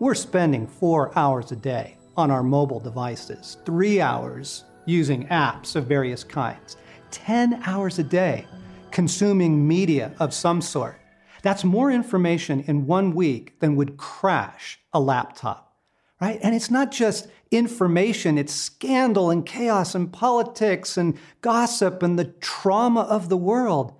We're 0.00 0.16
spending 0.16 0.66
four 0.66 1.16
hours 1.16 1.52
a 1.52 1.56
day 1.56 1.96
on 2.16 2.28
our 2.32 2.42
mobile 2.42 2.80
devices, 2.80 3.58
three 3.64 4.00
hours 4.00 4.64
using 4.84 5.28
apps 5.28 5.76
of 5.76 5.86
various 5.86 6.24
kinds, 6.24 6.76
10 7.12 7.62
hours 7.66 8.00
a 8.00 8.02
day 8.02 8.48
consuming 8.90 9.68
media 9.68 10.12
of 10.18 10.34
some 10.34 10.60
sort. 10.60 11.00
That's 11.42 11.62
more 11.62 11.92
information 11.92 12.64
in 12.66 12.88
one 12.88 13.14
week 13.14 13.60
than 13.60 13.76
would 13.76 13.96
crash 13.96 14.80
a 14.92 14.98
laptop, 14.98 15.72
right? 16.20 16.40
And 16.42 16.52
it's 16.52 16.70
not 16.70 16.90
just 16.90 17.28
information, 17.54 18.38
it's 18.38 18.52
scandal 18.52 19.30
and 19.30 19.46
chaos 19.46 19.94
and 19.94 20.12
politics 20.12 20.96
and 20.96 21.18
gossip 21.40 22.02
and 22.02 22.18
the 22.18 22.24
trauma 22.24 23.02
of 23.02 23.28
the 23.28 23.36
world. 23.36 23.94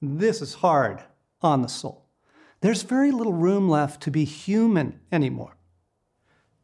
This 0.00 0.42
is 0.42 0.54
hard 0.54 1.02
on 1.40 1.62
the 1.62 1.68
soul. 1.68 2.06
There's 2.60 2.82
very 2.82 3.10
little 3.10 3.32
room 3.32 3.68
left 3.68 4.02
to 4.02 4.10
be 4.10 4.24
human 4.24 5.00
anymore. 5.10 5.56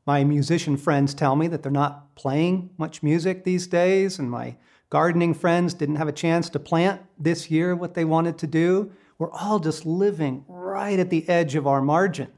My 0.07 0.25
musician 0.25 0.77
friends 0.77 1.13
tell 1.13 1.37
me 1.37 1.49
that 1.49 1.63
they're 1.63 1.73
not 1.73 2.15
playing 2.15 2.71
much 2.79 3.03
music 3.03 3.45
these 3.45 3.67
days, 3.67 4.19
and 4.19 4.31
my 4.31 4.57
gardening 4.91 5.35
friends 5.35 5.75
didn't 5.75 5.97
have 5.97 6.09
a 6.09 6.13
chance 6.13 6.49
to 6.51 6.59
plant 6.59 7.03
this 7.19 7.51
year 7.51 7.77
what 7.77 7.95
they 7.95 8.05
wanted 8.05 8.39
to 8.39 8.47
do. 8.47 8.91
We're 9.19 9.33
all 9.33 9.59
just 9.59 9.85
living 9.85 10.45
right 10.49 10.99
at 10.99 11.11
the 11.11 11.29
edge 11.29 11.57
of 11.57 11.67
our 11.67 11.83
margin. 11.83 12.29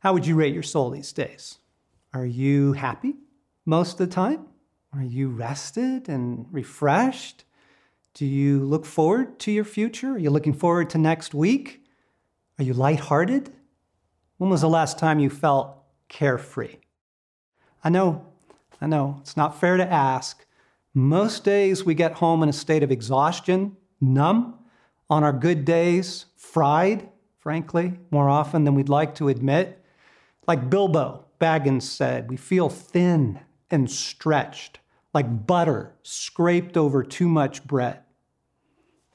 How 0.00 0.12
would 0.12 0.26
you 0.26 0.36
rate 0.36 0.54
your 0.54 0.62
soul 0.62 0.90
these 0.90 1.12
days? 1.12 1.58
Are 2.14 2.24
you 2.24 2.72
happy 2.72 3.16
most 3.66 3.92
of 3.92 4.08
the 4.08 4.14
time? 4.14 4.46
Are 4.94 5.02
you 5.02 5.28
rested 5.28 6.08
and 6.08 6.46
refreshed? 6.50 7.44
Do 8.14 8.24
you 8.24 8.64
look 8.64 8.86
forward 8.86 9.38
to 9.40 9.52
your 9.52 9.64
future? 9.64 10.12
Are 10.12 10.18
you 10.18 10.30
looking 10.30 10.54
forward 10.54 10.88
to 10.90 10.98
next 10.98 11.34
week? 11.34 11.84
Are 12.58 12.64
you 12.64 12.72
lighthearted? 12.72 13.52
When 14.38 14.48
was 14.48 14.62
the 14.62 14.68
last 14.68 14.98
time 14.98 15.18
you 15.18 15.28
felt 15.28 15.76
carefree? 16.08 16.76
I 17.84 17.90
know, 17.90 18.24
I 18.80 18.86
know, 18.86 19.18
it's 19.20 19.36
not 19.36 19.60
fair 19.60 19.76
to 19.76 19.92
ask, 19.92 20.46
most 20.94 21.44
days 21.44 21.84
we 21.84 21.94
get 21.94 22.14
home 22.14 22.42
in 22.42 22.48
a 22.48 22.54
state 22.54 22.82
of 22.82 22.90
exhaustion, 22.90 23.76
numb. 24.00 24.54
On 25.10 25.22
our 25.22 25.32
good 25.32 25.64
days, 25.64 26.26
fried, 26.36 27.08
frankly, 27.38 27.98
more 28.10 28.28
often 28.28 28.64
than 28.64 28.74
we'd 28.74 28.88
like 28.88 29.14
to 29.16 29.28
admit. 29.28 29.82
Like 30.46 30.68
Bilbo 30.68 31.27
Baggins 31.38 31.82
said, 31.82 32.28
we 32.28 32.36
feel 32.36 32.68
thin 32.68 33.40
and 33.70 33.90
stretched, 33.90 34.80
like 35.14 35.46
butter 35.46 35.94
scraped 36.02 36.76
over 36.76 37.02
too 37.02 37.28
much 37.28 37.64
bread. 37.66 38.00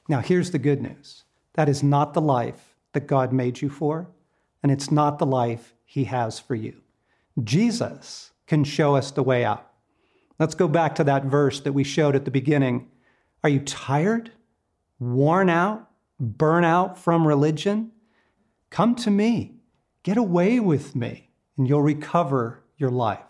Now, 0.08 0.20
here's 0.20 0.50
the 0.50 0.58
good 0.58 0.82
news 0.82 1.24
that 1.54 1.68
is 1.68 1.82
not 1.82 2.14
the 2.14 2.20
life 2.20 2.76
that 2.92 3.06
God 3.06 3.32
made 3.32 3.60
you 3.60 3.68
for, 3.68 4.08
and 4.62 4.70
it's 4.72 4.90
not 4.90 5.18
the 5.18 5.26
life 5.26 5.74
He 5.84 6.04
has 6.04 6.38
for 6.38 6.54
you. 6.54 6.80
Jesus 7.42 8.30
can 8.46 8.64
show 8.64 8.94
us 8.96 9.10
the 9.10 9.22
way 9.22 9.44
out. 9.44 9.70
Let's 10.38 10.54
go 10.54 10.68
back 10.68 10.94
to 10.96 11.04
that 11.04 11.24
verse 11.24 11.60
that 11.60 11.72
we 11.72 11.84
showed 11.84 12.16
at 12.16 12.24
the 12.24 12.30
beginning. 12.30 12.90
Are 13.42 13.48
you 13.48 13.60
tired, 13.60 14.32
worn 14.98 15.48
out, 15.48 15.88
burn 16.18 16.64
out 16.64 16.98
from 16.98 17.26
religion? 17.26 17.92
Come 18.70 18.94
to 18.96 19.10
me. 19.10 19.56
Get 20.02 20.16
away 20.16 20.60
with 20.60 20.94
me, 20.94 21.23
and 21.56 21.68
you'll 21.68 21.82
recover 21.82 22.62
your 22.76 22.90
life. 22.90 23.20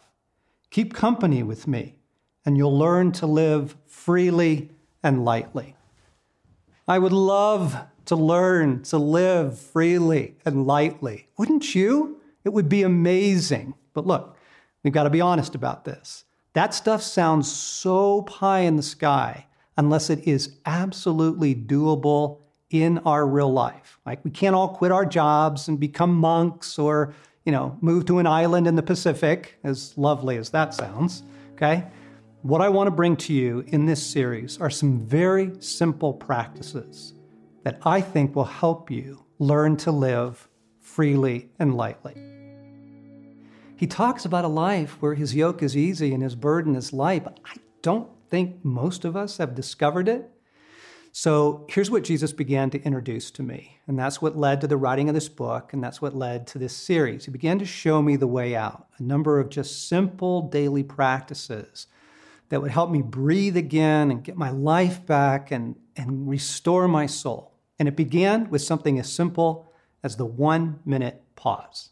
Keep 0.71 0.95
company 0.95 1.43
with 1.43 1.67
me, 1.67 1.97
and 2.45 2.57
you'll 2.57 2.77
learn 2.77 3.13
to 3.13 3.27
live 3.27 3.77
freely 3.87 4.71
and 5.03 5.25
lightly. 5.25 5.77
I 6.89 6.99
would 6.99 7.13
love 7.13 7.77
to 8.07 8.17
learn 8.17 8.83
to 8.85 8.99
live 8.99 9.59
freely 9.59 10.37
and 10.45 10.67
lightly. 10.67 11.29
Wouldn't 11.39 11.75
you? 11.75 12.21
It 12.45 12.53
would 12.53 12.69
be 12.69 12.83
amazing. 12.83 13.75
But 13.95 14.07
look, 14.07 14.37
we've 14.83 14.93
got 14.93 15.05
to 15.05 15.11
be 15.11 15.21
honest 15.21 15.55
about 15.55 15.85
this. 15.85 16.25
That 16.53 16.75
stuff 16.75 17.03
sounds 17.03 17.51
so 17.51 18.23
pie 18.23 18.61
in 18.61 18.77
the 18.77 18.83
sky 18.83 19.47
unless 19.77 20.11
it 20.11 20.27
is 20.27 20.59
absolutely 20.67 21.55
doable 21.55 22.39
in 22.71 22.99
our 22.99 23.27
real 23.27 23.53
life. 23.53 23.99
Like 24.05 24.25
we 24.25 24.31
can't 24.31 24.55
all 24.55 24.69
quit 24.69 24.93
our 24.93 25.07
jobs 25.07 25.69
and 25.69 25.81
become 25.81 26.15
monks 26.15 26.79
or, 26.79 27.15
you 27.45 27.53
know, 27.53 27.77
move 27.81 28.07
to 28.07 28.19
an 28.19 28.27
island 28.27 28.67
in 28.67 28.75
the 28.75 28.83
Pacific, 28.83 29.59
as 29.65 29.97
lovely 29.99 30.37
as 30.37 30.51
that 30.51 30.75
sounds, 30.75 31.23
okay? 31.53 31.85
What 32.43 32.61
I 32.61 32.69
want 32.69 32.89
to 32.89 32.91
bring 32.91 33.17
to 33.17 33.33
you 33.33 33.65
in 33.69 33.87
this 33.87 34.05
series 34.05 34.61
are 34.61 34.71
some 34.71 35.01
very 35.01 35.53
simple 35.61 36.13
practices 36.13 37.15
that 37.63 37.79
I 37.85 38.01
think 38.01 38.35
will 38.35 38.45
help 38.45 38.91
you 38.91 39.25
learn 39.39 39.77
to 39.79 39.91
live 39.91 40.49
freely 40.81 41.49
and 41.59 41.75
lightly. 41.75 42.15
He 43.77 43.87
talks 43.87 44.25
about 44.25 44.45
a 44.45 44.49
life 44.49 45.01
where 45.01 45.15
his 45.15 45.35
yoke 45.35 45.63
is 45.63 45.77
easy 45.77 46.15
and 46.15 46.23
his 46.23 46.35
burden 46.35 46.77
is 46.77 46.93
light, 46.93 47.25
but 47.25 47.41
I 47.45 47.57
don't 47.83 48.09
think 48.31 48.65
most 48.65 49.05
of 49.05 49.17
us 49.17 49.39
have 49.39 49.55
discovered 49.55 50.09
it. 50.09 50.31
So 51.17 51.65
here's 51.69 51.93
what 51.93 52.03
Jesus 52.03 52.33
began 52.33 52.71
to 52.71 52.83
introduce 52.83 53.31
to 53.31 53.45
me. 53.45 53.79
And 53.87 53.97
that's 53.97 54.21
what 54.21 54.37
led 54.37 54.61
to 54.61 54.67
the 54.67 54.77
writing 54.77 55.09
of 55.09 55.15
this 55.15 55.29
book, 55.29 55.73
and 55.73 55.83
that's 55.83 56.03
what 56.03 56.17
led 56.17 56.49
to 56.49 56.59
this 56.59 56.77
series. 56.77 57.25
He 57.25 57.31
began 57.31 57.61
to 57.61 57.65
show 57.65 58.03
me 58.03 58.17
the 58.17 58.27
way 58.27 58.57
out, 58.57 58.89
a 58.99 59.03
number 59.05 59.39
of 59.39 59.49
just 59.49 59.89
simple 59.89 60.43
daily 60.43 60.83
practices 60.83 61.87
that 62.49 62.61
would 62.61 62.73
help 62.73 62.91
me 62.91 63.01
breathe 63.01 63.57
again 63.57 64.11
and 64.11 64.25
get 64.25 64.37
my 64.37 64.51
life 64.51 65.07
back 65.07 65.53
and, 65.53 65.77
and 65.97 66.29
restore 66.29 66.89
my 66.89 67.07
soul. 67.07 67.53
And 67.79 67.87
it 67.87 67.95
began 67.95 68.51
with 68.51 68.63
something 68.63 68.99
as 68.99 69.13
simple 69.13 69.73
as 70.03 70.17
the 70.17 70.27
one 70.27 70.81
minute 70.85 71.23
pause 71.37 71.91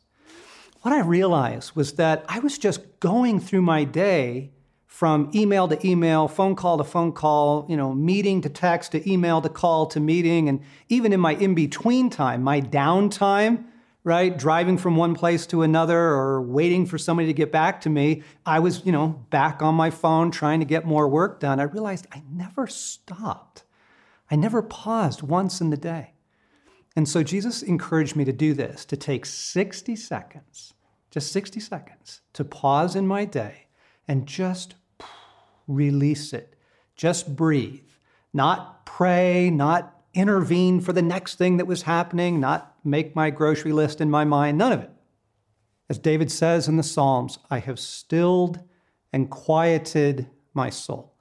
what 0.82 0.92
I 0.92 1.00
realized 1.00 1.76
was 1.76 1.92
that 1.94 2.24
I 2.28 2.40
was 2.40 2.58
just 2.58 2.98
going 3.00 3.38
through 3.38 3.62
my 3.62 3.85
day 3.85 4.50
from 4.92 5.31
email 5.35 5.66
to 5.66 5.88
email, 5.88 6.28
phone 6.28 6.55
call 6.55 6.76
to 6.76 6.85
phone 6.85 7.12
call, 7.12 7.64
you 7.66 7.78
know, 7.78 7.94
meeting 7.94 8.42
to 8.42 8.50
text 8.50 8.92
to 8.92 9.11
email 9.11 9.40
to 9.40 9.48
call 9.48 9.87
to 9.87 9.98
meeting. 9.98 10.50
And 10.50 10.61
even 10.90 11.14
in 11.14 11.18
my 11.18 11.33
in 11.33 11.55
between 11.55 12.11
time, 12.11 12.42
my 12.42 12.61
downtime, 12.61 13.64
right, 14.05 14.37
driving 14.37 14.76
from 14.76 14.94
one 14.96 15.14
place 15.14 15.46
to 15.46 15.62
another 15.62 15.98
or 15.98 16.42
waiting 16.42 16.85
for 16.85 16.98
somebody 16.98 17.26
to 17.28 17.33
get 17.33 17.50
back 17.50 17.81
to 17.81 17.88
me, 17.88 18.22
I 18.44 18.59
was, 18.59 18.85
you 18.85 18.92
know, 18.92 19.24
back 19.31 19.62
on 19.62 19.74
my 19.74 19.88
phone 19.88 20.31
trying 20.31 20.61
to 20.61 20.66
get 20.66 20.85
more 20.85 21.09
work 21.09 21.40
done. 21.40 21.59
I 21.59 21.62
realized 21.62 22.07
I 22.12 22.22
never 22.31 22.66
stopped. 22.66 23.64
I 24.31 24.37
never 24.37 24.61
paused 24.61 25.22
once 25.22 25.62
in 25.62 25.70
the 25.70 25.78
day. 25.78 26.12
And 26.94 27.09
so 27.09 27.22
Jesus 27.22 27.62
encouraged 27.62 28.14
me 28.14 28.26
to 28.26 28.33
do 28.33 28.52
this, 28.52 28.85
to 28.85 28.98
take 28.98 29.24
60 29.24 29.96
seconds, 29.96 30.74
just 31.11 31.33
60 31.33 31.61
seconds, 31.61 32.20
to 32.35 32.44
pause 32.44 32.94
in 32.94 33.07
my 33.07 33.24
day 33.24 33.68
and 34.07 34.26
just 34.26 34.74
release 35.66 36.33
it. 36.33 36.57
Just 36.96 37.37
breathe. 37.37 37.88
Not 38.33 38.87
pray, 38.87 39.51
not 39.51 40.03
intervene 40.14 40.81
for 40.81 40.92
the 40.92 41.03
next 41.03 41.37
thing 41.37 41.57
that 41.57 41.66
was 41.66 41.83
happening, 41.83 42.40
not 42.40 42.77
make 42.85 43.16
my 43.16 43.31
grocery 43.31 43.72
list 43.72 44.01
in 44.01 44.11
my 44.11 44.25
mind, 44.25 44.59
none 44.59 44.72
of 44.72 44.81
it. 44.81 44.90
As 45.88 45.98
David 45.98 46.31
says 46.31 46.68
in 46.68 46.77
the 46.77 46.83
Psalms, 46.83 47.38
I 47.51 47.59
have 47.59 47.79
stilled 47.79 48.61
and 49.12 49.31
quieted 49.31 50.29
my 50.55 50.70
soul. 50.70 51.14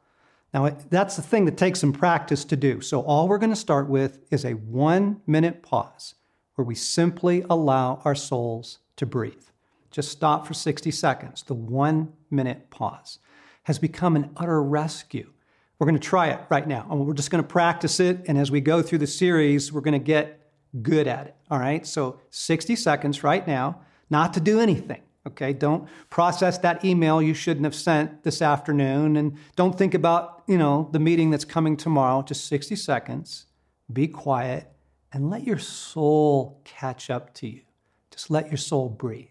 Now, 0.54 0.70
that's 0.90 1.16
the 1.16 1.22
thing 1.22 1.46
that 1.46 1.58
takes 1.58 1.80
some 1.80 1.94
practice 1.94 2.44
to 2.46 2.58
do. 2.58 2.82
So, 2.82 3.02
all 3.02 3.28
we're 3.28 3.38
going 3.38 3.52
to 3.52 3.56
start 3.56 3.88
with 3.88 4.20
is 4.32 4.44
a 4.44 4.54
one 4.54 5.22
minute 5.26 5.64
pause 5.64 6.16
where 6.56 6.66
we 6.66 6.76
simply 6.76 7.46
allow 7.50 8.02
our 8.04 8.16
souls 8.16 8.80
to 8.98 9.06
breathe. 9.06 9.46
Just 9.92 10.10
stop 10.10 10.46
for 10.46 10.54
60 10.54 10.92
seconds. 10.92 11.44
The 11.44 11.54
one 11.54 12.14
minute 12.30 12.70
pause 12.70 13.20
has 13.64 13.80
become 13.80 14.16
an 14.16 14.32
utter 14.38 14.62
rescue. 14.62 15.32
We're 15.80 15.88
going 15.88 16.00
to 16.00 16.08
try 16.08 16.28
it 16.28 16.40
right 16.50 16.68
now. 16.68 16.88
And 16.90 17.06
we're 17.06 17.14
just 17.14 17.32
going 17.32 17.44
to 17.44 17.48
practice 17.48 18.00
it. 18.00 18.22
And 18.28 18.38
as 18.38 18.52
we 18.52 18.62
go 18.62 18.82
through 18.82 19.00
the 19.00 19.08
series, 19.08 19.72
we're 19.72 19.82
going 19.82 19.94
to 19.94 20.00
get 20.00 20.52
good 20.82 21.08
at 21.08 21.28
it. 21.28 21.36
All 21.50 21.60
right. 21.60 21.86
So, 21.86 22.20
60 22.30 22.76
seconds 22.76 23.24
right 23.24 23.46
now, 23.48 23.82
not 24.10 24.34
to 24.36 24.40
do 24.40 24.60
anything. 24.60 25.02
Okay, 25.28 25.54
don't 25.54 25.88
process 26.10 26.58
that 26.60 26.84
email 26.84 27.22
you 27.22 27.36
shouldn't 27.36 27.66
have 27.66 27.76
sent 27.76 28.24
this 28.24 28.42
afternoon 28.42 29.16
and 29.18 29.38
don't 29.56 29.78
think 29.78 29.94
about, 29.94 30.44
you 30.48 30.58
know, 30.58 30.90
the 30.94 31.00
meeting 31.00 31.30
that's 31.30 31.46
coming 31.46 31.78
tomorrow. 31.78 32.24
Just 32.24 32.48
60 32.48 32.76
seconds. 32.76 33.46
Be 33.94 34.08
quiet 34.08 34.72
and 35.14 35.30
let 35.30 35.44
your 35.44 35.60
soul 35.60 36.62
catch 36.64 37.12
up 37.12 37.36
to 37.36 37.48
you. 37.48 37.62
Just 38.10 38.32
let 38.32 38.48
your 38.48 38.58
soul 38.58 38.90
breathe. 38.90 39.28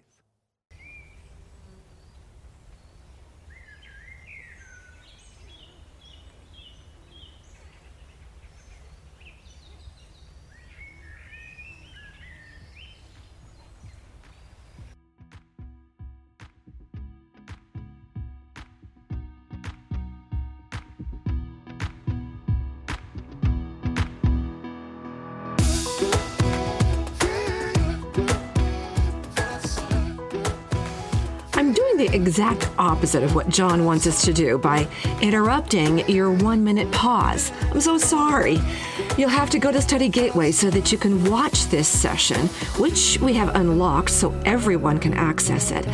Exact 32.30 32.70
opposite 32.78 33.24
of 33.24 33.34
what 33.34 33.48
John 33.48 33.84
wants 33.84 34.06
us 34.06 34.24
to 34.24 34.32
do 34.32 34.56
by 34.56 34.86
interrupting 35.20 36.08
your 36.08 36.30
one 36.30 36.62
minute 36.62 36.88
pause. 36.92 37.50
I'm 37.72 37.80
so 37.80 37.98
sorry. 37.98 38.60
You'll 39.18 39.30
have 39.30 39.50
to 39.50 39.58
go 39.58 39.72
to 39.72 39.82
Study 39.82 40.08
Gateway 40.08 40.52
so 40.52 40.70
that 40.70 40.92
you 40.92 40.96
can 40.96 41.28
watch 41.28 41.66
this 41.66 41.88
session, 41.88 42.46
which 42.78 43.18
we 43.20 43.32
have 43.32 43.56
unlocked 43.56 44.10
so 44.10 44.32
everyone 44.44 45.00
can 45.00 45.12
access 45.14 45.72
it. 45.72 45.88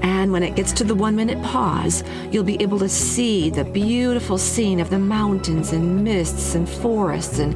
And 0.00 0.32
when 0.32 0.42
it 0.42 0.56
gets 0.56 0.72
to 0.72 0.84
the 0.84 0.94
one 0.94 1.14
minute 1.14 1.42
pause, 1.42 2.02
you'll 2.30 2.42
be 2.42 2.62
able 2.62 2.78
to 2.78 2.88
see 2.88 3.50
the 3.50 3.64
beautiful 3.64 4.38
scene 4.38 4.80
of 4.80 4.88
the 4.88 4.98
mountains 4.98 5.74
and 5.74 6.02
mists 6.02 6.54
and 6.54 6.66
forests 6.66 7.38
and 7.38 7.52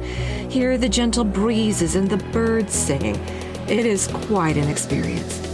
hear 0.51 0.77
the 0.77 0.87
gentle 0.87 1.23
breezes 1.23 1.95
and 1.95 2.07
the 2.07 2.17
birds 2.31 2.75
singing. 2.75 3.15
It 3.67 3.87
is 3.87 4.05
quite 4.27 4.57
an 4.57 4.69
experience. 4.69 5.46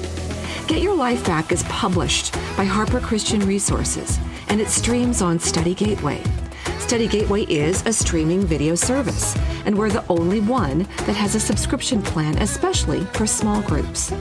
Get 0.67 0.81
Your 0.81 0.95
Life 0.95 1.25
Back 1.25 1.51
is 1.51 1.63
published 1.63 2.33
by 2.55 2.63
Harper 2.63 3.01
Christian 3.01 3.41
Resources 3.41 4.17
and 4.47 4.61
it 4.61 4.69
streams 4.69 5.21
on 5.21 5.37
Study 5.37 5.73
Gateway. 5.73 6.23
Study 6.79 7.07
Gateway 7.07 7.43
is 7.43 7.85
a 7.85 7.91
streaming 7.91 8.45
video 8.45 8.73
service, 8.75 9.35
and 9.65 9.77
we're 9.77 9.89
the 9.89 10.05
only 10.09 10.39
one 10.39 10.87
that 11.05 11.15
has 11.15 11.35
a 11.35 11.39
subscription 11.39 12.01
plan, 12.01 12.37
especially 12.37 13.03
for 13.07 13.27
small 13.27 13.61
groups. 13.63 14.13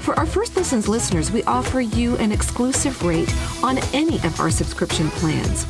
For 0.00 0.14
our 0.18 0.26
First 0.26 0.56
Listens 0.56 0.86
listeners, 0.86 1.32
we 1.32 1.42
offer 1.44 1.80
you 1.80 2.16
an 2.16 2.30
exclusive 2.30 3.02
rate 3.02 3.32
on 3.62 3.78
any 3.92 4.16
of 4.18 4.38
our 4.38 4.50
subscription 4.50 5.08
plans. 5.10 5.64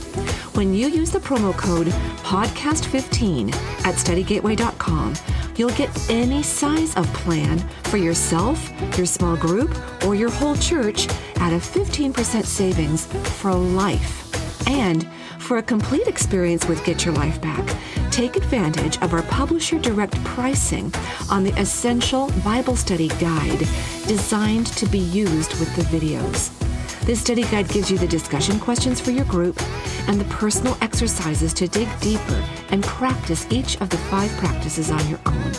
When 0.54 0.74
you 0.74 0.88
use 0.88 1.11
the 1.11 1.20
promo 1.20 1.56
code 1.56 1.88
PODCAST15 2.24 3.54
at 3.87 3.94
studygateway.com, 3.94 5.14
you'll 5.60 5.68
get 5.72 6.10
any 6.10 6.42
size 6.42 6.96
of 6.96 7.06
plan 7.12 7.58
for 7.84 7.98
yourself, 7.98 8.58
your 8.96 9.04
small 9.04 9.36
group, 9.36 9.70
or 10.06 10.14
your 10.14 10.30
whole 10.30 10.56
church 10.56 11.06
at 11.36 11.52
a 11.52 11.56
15% 11.56 12.46
savings 12.46 13.04
for 13.38 13.52
life. 13.52 14.66
And 14.66 15.06
for 15.38 15.58
a 15.58 15.62
complete 15.62 16.06
experience 16.06 16.66
with 16.66 16.82
Get 16.86 17.04
Your 17.04 17.12
Life 17.12 17.42
Back, 17.42 17.76
take 18.10 18.36
advantage 18.36 18.96
of 19.02 19.12
our 19.12 19.22
publisher 19.24 19.78
direct 19.78 20.14
pricing 20.24 20.94
on 21.30 21.44
the 21.44 21.52
Essential 21.60 22.30
Bible 22.42 22.74
Study 22.74 23.08
Guide 23.08 23.58
designed 24.06 24.68
to 24.68 24.86
be 24.86 25.00
used 25.00 25.60
with 25.60 25.76
the 25.76 25.82
videos. 25.82 26.69
This 27.04 27.20
study 27.20 27.42
guide 27.44 27.68
gives 27.68 27.90
you 27.90 27.98
the 27.98 28.06
discussion 28.06 28.60
questions 28.60 29.00
for 29.00 29.10
your 29.10 29.24
group 29.24 29.60
and 30.08 30.20
the 30.20 30.26
personal 30.26 30.76
exercises 30.80 31.54
to 31.54 31.66
dig 31.66 31.88
deeper 32.00 32.44
and 32.70 32.84
practice 32.84 33.46
each 33.50 33.80
of 33.80 33.88
the 33.88 33.96
five 33.96 34.30
practices 34.32 34.90
on 34.90 35.08
your 35.08 35.20
own. 35.26 35.52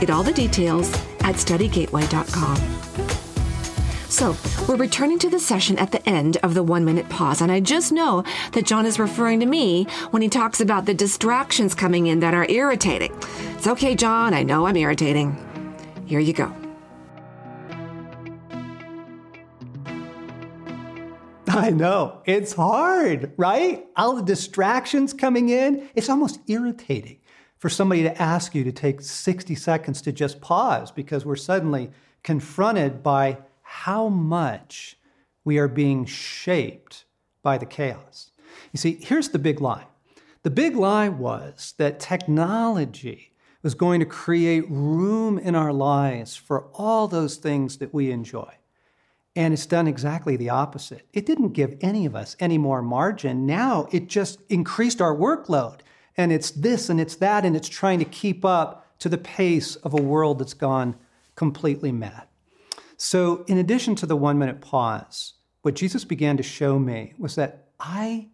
Get 0.00 0.10
all 0.10 0.22
the 0.22 0.32
details 0.32 0.92
at 1.20 1.34
studygateway.com. 1.34 2.56
So, 4.08 4.34
we're 4.66 4.76
returning 4.76 5.18
to 5.18 5.28
the 5.28 5.38
session 5.38 5.78
at 5.78 5.92
the 5.92 6.08
end 6.08 6.38
of 6.38 6.54
the 6.54 6.62
one 6.62 6.84
minute 6.84 7.08
pause, 7.10 7.42
and 7.42 7.52
I 7.52 7.60
just 7.60 7.92
know 7.92 8.24
that 8.52 8.64
John 8.64 8.86
is 8.86 8.98
referring 8.98 9.40
to 9.40 9.46
me 9.46 9.84
when 10.12 10.22
he 10.22 10.28
talks 10.28 10.60
about 10.60 10.86
the 10.86 10.94
distractions 10.94 11.74
coming 11.74 12.06
in 12.06 12.20
that 12.20 12.34
are 12.34 12.46
irritating. 12.48 13.14
It's 13.54 13.66
okay, 13.66 13.94
John, 13.94 14.32
I 14.32 14.42
know 14.44 14.66
I'm 14.66 14.76
irritating. 14.76 15.36
Here 16.06 16.20
you 16.20 16.32
go. 16.32 16.67
I 21.66 21.70
know. 21.70 22.22
It's 22.24 22.52
hard, 22.52 23.32
right? 23.36 23.84
All 23.96 24.14
the 24.14 24.22
distractions 24.22 25.12
coming 25.12 25.48
in, 25.48 25.88
it's 25.96 26.08
almost 26.08 26.38
irritating 26.46 27.18
for 27.58 27.68
somebody 27.68 28.04
to 28.04 28.22
ask 28.22 28.54
you 28.54 28.62
to 28.62 28.70
take 28.70 29.00
60 29.00 29.56
seconds 29.56 30.00
to 30.02 30.12
just 30.12 30.40
pause 30.40 30.92
because 30.92 31.26
we're 31.26 31.34
suddenly 31.34 31.90
confronted 32.22 33.02
by 33.02 33.38
how 33.62 34.08
much 34.08 34.96
we 35.44 35.58
are 35.58 35.66
being 35.66 36.04
shaped 36.04 37.06
by 37.42 37.58
the 37.58 37.66
chaos. 37.66 38.30
You 38.72 38.78
see, 38.78 38.98
here's 39.00 39.30
the 39.30 39.38
big 39.38 39.60
lie 39.60 39.86
the 40.44 40.50
big 40.50 40.76
lie 40.76 41.08
was 41.08 41.74
that 41.78 41.98
technology 41.98 43.32
was 43.64 43.74
going 43.74 43.98
to 43.98 44.06
create 44.06 44.64
room 44.70 45.38
in 45.38 45.56
our 45.56 45.72
lives 45.72 46.36
for 46.36 46.68
all 46.74 47.08
those 47.08 47.36
things 47.36 47.78
that 47.78 47.92
we 47.92 48.12
enjoy. 48.12 48.54
And 49.38 49.54
it's 49.54 49.66
done 49.66 49.86
exactly 49.86 50.34
the 50.34 50.50
opposite. 50.50 51.06
It 51.12 51.24
didn't 51.24 51.50
give 51.50 51.78
any 51.80 52.06
of 52.06 52.16
us 52.16 52.34
any 52.40 52.58
more 52.58 52.82
margin. 52.82 53.46
Now 53.46 53.86
it 53.92 54.08
just 54.08 54.40
increased 54.48 55.00
our 55.00 55.14
workload. 55.14 55.78
And 56.16 56.32
it's 56.32 56.50
this 56.50 56.90
and 56.90 57.00
it's 57.00 57.14
that, 57.14 57.44
and 57.44 57.54
it's 57.54 57.68
trying 57.68 58.00
to 58.00 58.04
keep 58.04 58.44
up 58.44 58.98
to 58.98 59.08
the 59.08 59.16
pace 59.16 59.76
of 59.76 59.94
a 59.94 60.02
world 60.02 60.40
that's 60.40 60.54
gone 60.54 60.96
completely 61.36 61.92
mad. 61.92 62.26
So, 62.96 63.44
in 63.46 63.58
addition 63.58 63.94
to 63.96 64.06
the 64.06 64.16
one 64.16 64.40
minute 64.40 64.60
pause, 64.60 65.34
what 65.62 65.76
Jesus 65.76 66.04
began 66.04 66.36
to 66.38 66.42
show 66.42 66.76
me 66.80 67.14
was 67.16 67.36
that 67.36 67.68
I 67.78 68.30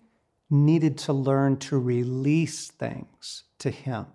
needed 0.49 0.97
to 1.01 1.13
learn 1.13 1.59
to 1.59 1.79
release 1.79 2.69
things 2.69 3.45
to 3.59 3.69
Him, 3.69 4.07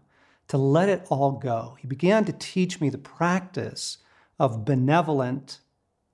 to 0.48 0.58
let 0.58 0.90
it 0.90 1.06
all 1.10 1.34
go. 1.34 1.78
He 1.80 1.86
began 1.86 2.26
to 2.26 2.34
teach 2.34 2.82
me 2.82 2.90
the 2.90 2.98
practice 2.98 4.00
of 4.40 4.66
benevolent 4.66 5.60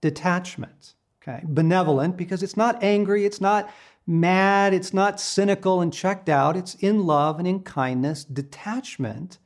detachment. 0.05 0.93
Okay, 1.19 1.41
benevolent 1.43 2.15
because 2.15 2.43
it's 2.43 2.55
not 2.55 2.83
angry, 2.83 3.25
it's 3.25 3.41
not 3.41 3.73
mad, 4.05 4.71
it's 4.71 4.93
not 4.93 5.19
cynical 5.19 5.81
and 5.81 5.91
checked 5.91 6.29
out, 6.29 6.55
it's 6.55 6.75
in 6.75 7.07
love 7.07 7.39
and 7.39 7.47
in 7.47 7.61
kindness, 7.61 8.23
detachment 8.23 9.39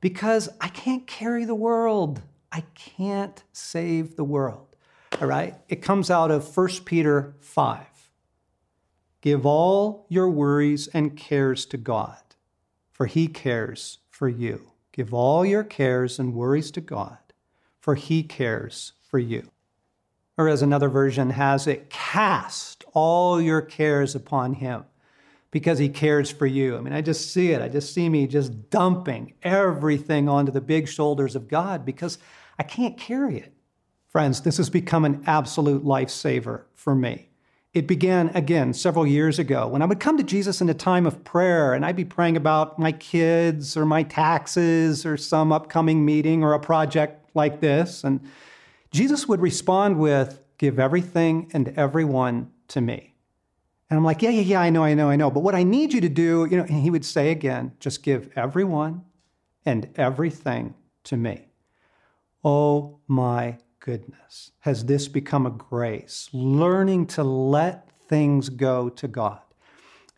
because 0.00 0.48
I 0.58 0.68
can't 0.68 1.06
carry 1.06 1.44
the 1.44 1.54
world. 1.54 2.22
I 2.50 2.62
can't 2.74 3.42
save 3.52 4.16
the 4.16 4.24
world. 4.24 4.74
All 5.20 5.28
right? 5.28 5.56
It 5.68 5.82
comes 5.82 6.10
out 6.10 6.30
of 6.30 6.56
1 6.56 6.68
Peter 6.86 7.34
5. 7.40 7.86
Give 9.20 9.44
all 9.44 10.06
your 10.08 10.30
worries 10.30 10.88
and 10.94 11.14
cares 11.14 11.66
to 11.66 11.76
God, 11.76 12.22
for 12.90 13.04
he 13.04 13.28
cares 13.28 13.98
for 14.08 14.30
you. 14.30 14.72
Give 14.92 15.12
all 15.12 15.44
your 15.44 15.62
cares 15.62 16.18
and 16.18 16.34
worries 16.34 16.70
to 16.70 16.80
God, 16.80 17.18
for 17.78 17.96
he 17.96 18.22
cares 18.22 18.94
for 19.02 19.18
you. 19.18 19.50
Or 20.40 20.48
as 20.48 20.62
another 20.62 20.88
version 20.88 21.28
has 21.28 21.66
it, 21.66 21.90
cast 21.90 22.82
all 22.94 23.42
your 23.42 23.60
cares 23.60 24.14
upon 24.14 24.54
him 24.54 24.86
because 25.50 25.78
he 25.78 25.90
cares 25.90 26.30
for 26.30 26.46
you. 26.46 26.78
I 26.78 26.80
mean, 26.80 26.94
I 26.94 27.02
just 27.02 27.34
see 27.34 27.50
it. 27.50 27.60
I 27.60 27.68
just 27.68 27.92
see 27.92 28.08
me 28.08 28.26
just 28.26 28.70
dumping 28.70 29.34
everything 29.42 30.30
onto 30.30 30.50
the 30.50 30.62
big 30.62 30.88
shoulders 30.88 31.36
of 31.36 31.46
God 31.46 31.84
because 31.84 32.16
I 32.58 32.62
can't 32.62 32.96
carry 32.96 33.36
it. 33.36 33.52
Friends, 34.08 34.40
this 34.40 34.56
has 34.56 34.70
become 34.70 35.04
an 35.04 35.22
absolute 35.26 35.84
lifesaver 35.84 36.62
for 36.72 36.94
me. 36.94 37.28
It 37.74 37.86
began 37.86 38.30
again 38.30 38.72
several 38.72 39.06
years 39.06 39.38
ago 39.38 39.68
when 39.68 39.82
I 39.82 39.84
would 39.84 40.00
come 40.00 40.16
to 40.16 40.24
Jesus 40.24 40.62
in 40.62 40.70
a 40.70 40.74
time 40.74 41.04
of 41.04 41.22
prayer 41.22 41.74
and 41.74 41.84
I'd 41.84 41.96
be 41.96 42.06
praying 42.06 42.38
about 42.38 42.78
my 42.78 42.92
kids 42.92 43.76
or 43.76 43.84
my 43.84 44.04
taxes 44.04 45.04
or 45.04 45.18
some 45.18 45.52
upcoming 45.52 46.02
meeting 46.02 46.42
or 46.42 46.54
a 46.54 46.60
project 46.60 47.28
like 47.34 47.60
this. 47.60 48.04
And 48.04 48.26
Jesus 48.90 49.28
would 49.28 49.40
respond 49.40 49.98
with, 49.98 50.42
Give 50.58 50.78
everything 50.78 51.50
and 51.54 51.68
everyone 51.68 52.50
to 52.68 52.82
me. 52.82 53.14
And 53.88 53.96
I'm 53.96 54.04
like, 54.04 54.20
Yeah, 54.22 54.30
yeah, 54.30 54.42
yeah, 54.42 54.60
I 54.60 54.70
know, 54.70 54.84
I 54.84 54.94
know, 54.94 55.08
I 55.08 55.16
know. 55.16 55.30
But 55.30 55.42
what 55.42 55.54
I 55.54 55.62
need 55.62 55.92
you 55.92 56.00
to 56.02 56.08
do, 56.08 56.46
you 56.50 56.56
know, 56.56 56.64
and 56.64 56.82
he 56.82 56.90
would 56.90 57.04
say 57.04 57.30
again, 57.30 57.72
just 57.80 58.02
give 58.02 58.30
everyone 58.36 59.02
and 59.64 59.88
everything 59.96 60.74
to 61.04 61.16
me. 61.16 61.48
Oh 62.44 63.00
my 63.06 63.58
goodness, 63.80 64.52
has 64.60 64.84
this 64.84 65.08
become 65.08 65.46
a 65.46 65.50
grace? 65.50 66.28
Learning 66.32 67.06
to 67.06 67.22
let 67.24 67.90
things 68.08 68.48
go 68.48 68.88
to 68.90 69.08
God. 69.08 69.40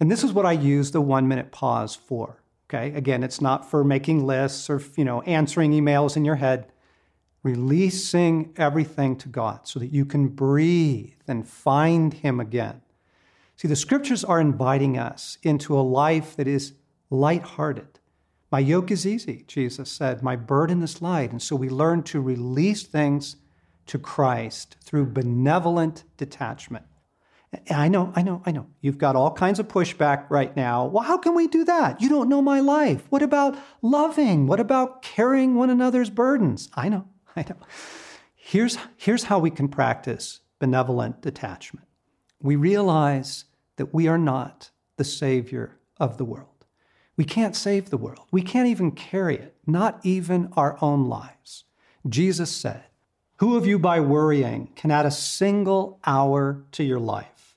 And 0.00 0.10
this 0.10 0.24
is 0.24 0.32
what 0.32 0.46
I 0.46 0.52
use 0.52 0.90
the 0.90 1.00
one 1.00 1.28
minute 1.28 1.52
pause 1.52 1.94
for. 1.94 2.42
Okay, 2.68 2.92
again, 2.96 3.22
it's 3.22 3.40
not 3.40 3.70
for 3.70 3.84
making 3.84 4.26
lists 4.26 4.68
or 4.70 4.82
you 4.96 5.04
know 5.04 5.22
answering 5.22 5.72
emails 5.72 6.16
in 6.16 6.24
your 6.24 6.36
head. 6.36 6.71
Releasing 7.42 8.52
everything 8.56 9.16
to 9.16 9.28
God 9.28 9.66
so 9.66 9.80
that 9.80 9.92
you 9.92 10.04
can 10.04 10.28
breathe 10.28 11.14
and 11.26 11.48
find 11.48 12.14
Him 12.14 12.38
again. 12.38 12.82
See, 13.56 13.68
the 13.68 13.76
scriptures 13.76 14.24
are 14.24 14.40
inviting 14.40 14.96
us 14.96 15.38
into 15.42 15.78
a 15.78 15.82
life 15.82 16.36
that 16.36 16.46
is 16.46 16.74
lighthearted, 17.10 18.00
my 18.52 18.58
yoke 18.58 18.90
is 18.90 19.06
easy, 19.06 19.44
Jesus 19.48 19.90
said. 19.90 20.22
My 20.22 20.36
burden 20.36 20.82
is 20.82 21.00
light. 21.00 21.32
And 21.32 21.40
so 21.40 21.56
we 21.56 21.70
learn 21.70 22.02
to 22.04 22.20
release 22.20 22.82
things 22.82 23.36
to 23.86 23.98
Christ 23.98 24.76
through 24.84 25.06
benevolent 25.06 26.04
detachment. 26.18 26.84
And 27.50 27.80
I 27.80 27.88
know, 27.88 28.12
I 28.14 28.20
know, 28.20 28.42
I 28.44 28.52
know. 28.52 28.66
You've 28.82 28.98
got 28.98 29.16
all 29.16 29.32
kinds 29.32 29.58
of 29.58 29.68
pushback 29.68 30.28
right 30.28 30.54
now. 30.54 30.84
Well, 30.84 31.02
how 31.02 31.16
can 31.16 31.34
we 31.34 31.48
do 31.48 31.64
that? 31.64 32.02
You 32.02 32.10
don't 32.10 32.28
know 32.28 32.42
my 32.42 32.60
life. 32.60 33.06
What 33.08 33.22
about 33.22 33.58
loving? 33.80 34.46
What 34.46 34.60
about 34.60 35.00
carrying 35.00 35.54
one 35.54 35.70
another's 35.70 36.10
burdens? 36.10 36.68
I 36.74 36.90
know, 36.90 37.08
I 37.36 37.44
know. 37.48 37.56
Here's, 38.34 38.76
here's 38.96 39.24
how 39.24 39.38
we 39.38 39.50
can 39.50 39.68
practice 39.68 40.40
benevolent 40.58 41.22
detachment. 41.22 41.86
We 42.40 42.56
realize 42.56 43.46
that 43.76 43.94
we 43.94 44.06
are 44.06 44.18
not 44.18 44.70
the 44.96 45.04
Savior 45.04 45.76
of 45.98 46.18
the 46.18 46.24
world. 46.24 46.46
We 47.16 47.24
can't 47.24 47.56
save 47.56 47.90
the 47.90 47.96
world. 47.96 48.26
We 48.30 48.42
can't 48.42 48.68
even 48.68 48.92
carry 48.92 49.36
it, 49.36 49.56
not 49.66 50.00
even 50.02 50.52
our 50.56 50.78
own 50.80 51.08
lives. 51.08 51.64
Jesus 52.08 52.50
said, 52.54 52.84
Who 53.36 53.56
of 53.56 53.66
you, 53.66 53.78
by 53.78 54.00
worrying, 54.00 54.68
can 54.76 54.90
add 54.90 55.06
a 55.06 55.10
single 55.10 55.98
hour 56.04 56.62
to 56.72 56.84
your 56.84 57.00
life? 57.00 57.56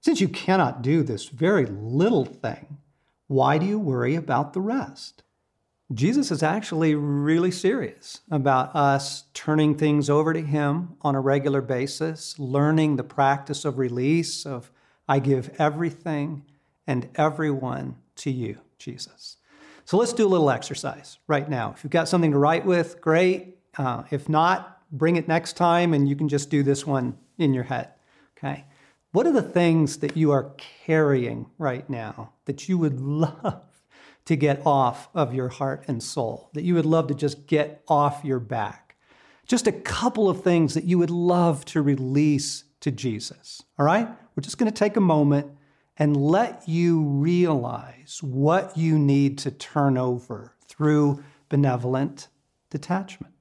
Since 0.00 0.20
you 0.20 0.28
cannot 0.28 0.82
do 0.82 1.02
this 1.02 1.26
very 1.26 1.66
little 1.66 2.24
thing, 2.24 2.78
why 3.26 3.58
do 3.58 3.66
you 3.66 3.78
worry 3.78 4.14
about 4.14 4.52
the 4.52 4.60
rest? 4.60 5.23
Jesus 5.92 6.30
is 6.30 6.42
actually 6.42 6.94
really 6.94 7.50
serious 7.50 8.20
about 8.30 8.74
us 8.74 9.24
turning 9.34 9.76
things 9.76 10.08
over 10.08 10.32
to 10.32 10.40
Him 10.40 10.96
on 11.02 11.14
a 11.14 11.20
regular 11.20 11.60
basis, 11.60 12.38
learning 12.38 12.96
the 12.96 13.04
practice 13.04 13.64
of 13.64 13.78
release, 13.78 14.46
of 14.46 14.70
I 15.06 15.18
give 15.18 15.54
everything 15.58 16.44
and 16.86 17.08
everyone 17.16 17.96
to 18.16 18.30
you, 18.30 18.58
Jesus. 18.78 19.36
So 19.84 19.98
let's 19.98 20.14
do 20.14 20.26
a 20.26 20.28
little 20.28 20.50
exercise 20.50 21.18
right 21.26 21.48
now. 21.48 21.74
If 21.76 21.84
you've 21.84 21.90
got 21.90 22.08
something 22.08 22.30
to 22.30 22.38
write 22.38 22.64
with, 22.64 23.00
great. 23.02 23.58
Uh, 23.76 24.04
if 24.10 24.28
not, 24.28 24.80
bring 24.90 25.16
it 25.16 25.28
next 25.28 25.54
time 25.54 25.92
and 25.92 26.08
you 26.08 26.16
can 26.16 26.28
just 26.28 26.48
do 26.48 26.62
this 26.62 26.86
one 26.86 27.18
in 27.36 27.52
your 27.52 27.64
head. 27.64 27.90
Okay. 28.38 28.64
What 29.12 29.26
are 29.26 29.32
the 29.32 29.42
things 29.42 29.98
that 29.98 30.16
you 30.16 30.32
are 30.32 30.54
carrying 30.56 31.46
right 31.58 31.88
now 31.90 32.32
that 32.46 32.68
you 32.68 32.78
would 32.78 33.00
love 33.02 33.62
to 34.26 34.36
get 34.36 34.62
off 34.64 35.08
of 35.14 35.34
your 35.34 35.48
heart 35.48 35.84
and 35.86 36.02
soul, 36.02 36.50
that 36.54 36.64
you 36.64 36.74
would 36.74 36.86
love 36.86 37.08
to 37.08 37.14
just 37.14 37.46
get 37.46 37.82
off 37.88 38.24
your 38.24 38.40
back? 38.40 38.96
Just 39.46 39.66
a 39.66 39.72
couple 39.72 40.28
of 40.30 40.42
things 40.42 40.74
that 40.74 40.84
you 40.84 40.98
would 40.98 41.10
love 41.10 41.64
to 41.66 41.82
release 41.82 42.64
to 42.80 42.90
Jesus. 42.90 43.62
All 43.78 43.84
right? 43.84 44.08
We're 44.08 44.42
just 44.42 44.58
going 44.58 44.70
to 44.70 44.76
take 44.76 44.96
a 44.96 45.00
moment 45.00 45.52
and 45.96 46.16
let 46.16 46.68
you 46.68 47.02
realize 47.02 48.20
what 48.22 48.76
you 48.76 48.98
need 48.98 49.38
to 49.38 49.50
turn 49.50 49.96
over 49.96 50.54
through 50.66 51.22
benevolent 51.48 52.28
detachment. 52.70 53.33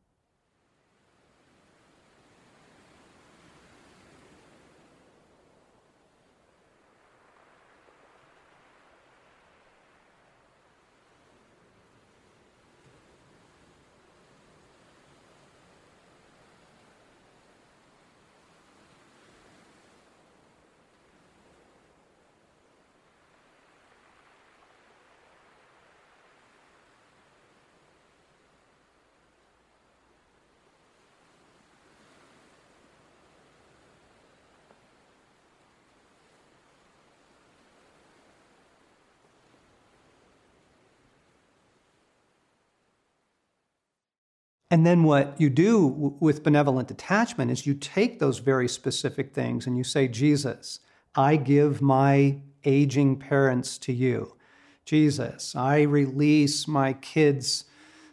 And 44.73 44.87
then 44.87 45.03
what 45.03 45.39
you 45.39 45.51
do 45.51 45.85
with 46.19 46.41
benevolent 46.41 46.87
detachment 46.87 47.51
is 47.51 47.67
you 47.67 47.75
take 47.75 48.17
those 48.17 48.39
very 48.39 48.67
specific 48.67 49.31
things 49.31 49.67
and 49.67 49.77
you 49.77 49.83
say, 49.83 50.07
Jesus, 50.07 50.79
I 51.13 51.35
give 51.35 51.79
my 51.79 52.39
aging 52.65 53.19
parents 53.19 53.77
to 53.77 53.93
you. 53.93 54.35
Jesus, 54.83 55.55
I 55.55 55.83
release 55.83 56.67
my 56.67 56.93
kids' 56.93 57.65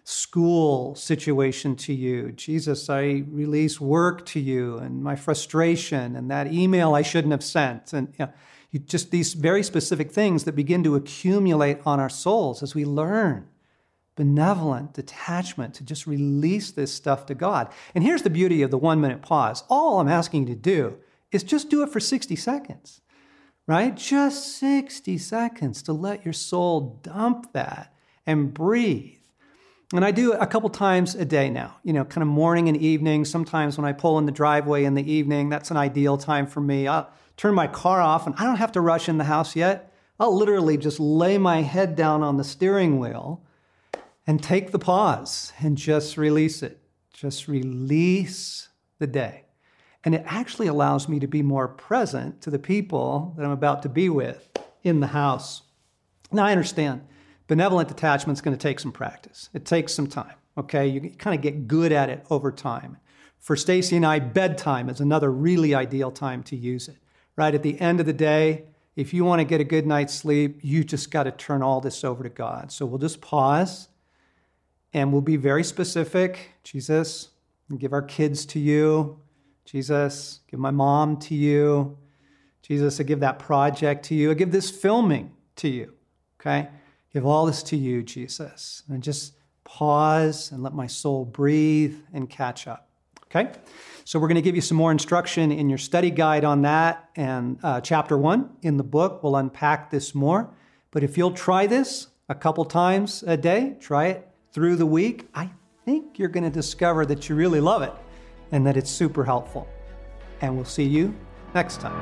school 0.05 0.95
situation 0.95 1.77
to 1.77 1.95
you. 1.95 2.31
Jesus, 2.33 2.91
I 2.91 3.25
release 3.31 3.81
work 3.81 4.27
to 4.27 4.39
you 4.39 4.77
and 4.77 5.03
my 5.03 5.17
frustration 5.17 6.15
and 6.15 6.31
that 6.31 6.53
email 6.53 6.95
I 6.95 7.01
shouldn't 7.01 7.33
have 7.33 7.43
sent. 7.43 7.95
And 7.95 8.09
you 8.19 8.27
know, 8.27 8.33
you 8.71 8.81
just 8.81 9.11
these 9.11 9.33
very 9.33 9.63
specific 9.63 10.13
things 10.13 10.45
that 10.45 10.53
begin 10.53 10.85
to 10.85 10.95
accumulate 10.95 11.79
on 11.87 11.99
our 12.01 12.11
souls 12.11 12.63
as 12.63 12.75
we 12.75 12.85
learn 12.85 13.49
benevolent 14.17 14.95
detachment 14.95 15.75
to 15.75 15.85
just 15.85 16.07
release 16.07 16.71
this 16.71 16.93
stuff 16.93 17.27
to 17.27 17.35
God. 17.35 17.73
And 17.95 18.05
here's 18.05 18.23
the 18.23 18.31
beauty 18.31 18.63
of 18.63 18.71
the 18.71 18.79
one 18.79 19.01
minute 19.01 19.23
pause. 19.23 19.65
All 19.69 20.01
I'm 20.01 20.09
asking 20.09 20.47
you 20.47 20.55
to 20.55 20.61
do 20.61 20.97
is 21.33 21.43
just 21.43 21.71
do 21.71 21.83
it 21.83 21.91
for 21.91 22.01
60 22.01 22.37
seconds, 22.37 23.01
right? 23.67 23.97
Just 23.97 24.59
60 24.59 25.17
seconds 25.19 25.83
to 25.85 25.93
let 25.93 26.25
your 26.25 26.35
soul 26.35 27.01
dump 27.03 27.53
that 27.53 27.95
and 28.27 28.53
breathe. 28.53 29.15
And 29.93 30.05
I 30.05 30.13
do 30.13 30.33
it 30.33 30.39
a 30.41 30.47
couple 30.47 30.71
times 30.71 31.17
a 31.17 31.25
day 31.25 31.51
now, 31.51 31.77
you 31.83 31.93
know, 31.93 32.05
kind 32.05 32.23
of 32.23 32.29
morning 32.29 32.69
and 32.69 32.77
evening. 32.77 33.25
Sometimes 33.25 33.77
when 33.77 33.85
I 33.85 33.93
pull 33.93 34.19
in 34.19 34.27
the 34.27 34.33
driveway 34.33 34.85
in 34.85 34.95
the 34.95 35.11
evening, 35.11 35.49
that's 35.49 35.73
an 35.73 35.77
ideal 35.77 36.17
time 36.17 36.47
for 36.47 36.61
me. 36.61 36.87
I'll 36.87 37.11
turn 37.37 37.55
my 37.55 37.67
car 37.67 38.01
off 38.01 38.27
and 38.27 38.37
I 38.37 38.45
don't 38.45 38.57
have 38.57 38.73
to 38.73 38.81
rush 38.81 39.09
in 39.09 39.19
the 39.19 39.25
house 39.25 39.57
yet. 39.57 39.93
I'll 40.21 40.37
literally 40.37 40.77
just 40.77 41.01
lay 41.01 41.39
my 41.39 41.63
head 41.63 41.97
down 41.97 42.23
on 42.23 42.37
the 42.37 42.45
steering 42.45 42.99
wheel 43.01 43.43
and 44.31 44.41
take 44.41 44.71
the 44.71 44.79
pause 44.79 45.53
and 45.59 45.77
just 45.77 46.17
release 46.17 46.63
it. 46.63 46.79
Just 47.13 47.49
release 47.49 48.69
the 49.01 49.07
day. 49.09 49.43
And 50.05 50.15
it 50.15 50.23
actually 50.25 50.69
allows 50.69 51.09
me 51.09 51.19
to 51.19 51.27
be 51.27 51.43
more 51.43 51.67
present 51.67 52.41
to 52.43 52.51
the 52.51 52.61
people 52.61 53.35
that 53.37 53.45
I'm 53.45 53.51
about 53.51 53.83
to 53.83 53.89
be 53.89 54.09
with 54.09 54.49
in 54.85 55.01
the 55.01 55.09
house. 55.09 55.63
Now, 56.31 56.45
I 56.45 56.53
understand 56.53 57.05
benevolent 57.49 57.89
detachment 57.89 58.37
is 58.37 58.41
going 58.41 58.57
to 58.57 58.63
take 58.63 58.79
some 58.79 58.93
practice. 58.93 59.49
It 59.53 59.65
takes 59.65 59.95
some 59.95 60.07
time, 60.07 60.37
okay? 60.57 60.87
You 60.87 61.11
kind 61.11 61.35
of 61.35 61.43
get 61.43 61.67
good 61.67 61.91
at 61.91 62.09
it 62.09 62.25
over 62.31 62.53
time. 62.53 62.99
For 63.41 63.57
Stasi 63.57 63.97
and 63.97 64.07
I, 64.07 64.21
bedtime 64.21 64.89
is 64.89 65.01
another 65.01 65.33
really 65.33 65.75
ideal 65.75 66.13
time 66.13 66.45
to 66.45 66.55
use 66.55 66.87
it. 66.87 66.99
Right 67.35 67.53
at 67.53 67.65
the 67.65 67.81
end 67.81 67.99
of 67.99 68.07
the 68.07 68.13
day, 68.13 68.67
if 68.95 69.13
you 69.13 69.25
want 69.25 69.41
to 69.41 69.45
get 69.45 69.61
a 69.61 69.65
good 69.65 69.89
night's 69.89 70.15
sleep, 70.15 70.61
you 70.63 70.85
just 70.85 71.11
got 71.11 71.25
to 71.25 71.33
turn 71.33 71.65
all 71.65 71.81
this 71.81 72.05
over 72.05 72.23
to 72.23 72.31
God. 72.31 72.71
So 72.71 72.87
we'll 72.87 72.99
just 73.01 73.21
pause 73.21 73.89
and 74.93 75.13
we'll 75.13 75.23
be 75.23 75.37
very 75.37 75.65
specific. 75.65 76.53
Jesus, 76.65 77.29
give 77.79 77.93
our 77.93 78.03
kids 78.03 78.45
to 78.47 78.59
you. 78.59 79.19
Jesus, 79.65 80.41
give 80.51 80.59
my 80.59 80.71
mom 80.71 81.17
to 81.19 81.35
you. 81.35 81.97
Jesus, 82.63 83.01
I 83.01 83.05
give 83.05 83.21
that 83.21 83.39
project 83.39 84.05
to 84.07 84.15
you. 84.15 84.31
I 84.31 84.35
give 84.35 84.53
this 84.53 84.71
filming 84.71 85.33
to 85.57 85.69
you. 85.69 85.93
Okay? 86.41 86.69
Give 87.13 87.27
all 87.27 87.47
this 87.47 87.63
to 87.65 87.77
you, 87.77 88.03
Jesus. 88.03 88.83
And 88.89 89.03
just 89.03 89.35
pause 89.65 90.51
and 90.51 90.63
let 90.63 90.75
my 90.75 90.87
soul 90.87 91.25
breathe 91.25 91.97
and 92.13 92.29
catch 92.29 92.67
up. 92.67 92.89
Okay? 93.27 93.53
So 94.05 94.19
we're 94.19 94.29
going 94.29 94.37
to 94.37 94.43
give 94.43 94.57
you 94.57 94.61
some 94.61 94.77
more 94.77 94.91
instruction 94.91 95.53
in 95.53 95.69
your 95.69 95.79
study 95.79 96.11
guide 96.11 96.45
on 96.45 96.63
that. 96.63 97.09
And 97.15 97.59
uh, 97.63 97.81
chapter 97.81 98.19
one 98.19 98.51
in 98.63 98.77
the 98.77 98.85
book 98.85 99.23
we'll 99.23 99.37
unpack 99.37 99.91
this 99.91 100.15
more. 100.15 100.53
But 100.91 101.05
if 101.05 101.17
you'll 101.17 101.33
try 101.33 101.69
this 101.69 102.09
a 102.29 102.35
couple 102.35 102.65
times 102.65 103.23
a 103.25 103.37
day, 103.37 103.77
try 103.81 104.07
it 104.07 104.30
through 104.53 104.77
the 104.77 104.87
week, 104.87 105.29
I 105.35 105.49
think 105.85 106.19
you're 106.19 106.29
going 106.29 106.45
to 106.45 106.51
discover 106.51 107.07
that 107.07 107.29
you 107.29 107.35
really 107.35 107.61
love 107.61 107.83
it 107.83 107.93
and 108.53 108.67
that 108.67 108.77
it's 108.77 108.91
super 108.91 109.25
helpful. 109.25 109.69
And 110.41 110.57
we'll 110.57 110.65
see 110.65 110.85
you 110.85 111.15
next 111.55 111.81
time. 111.81 112.01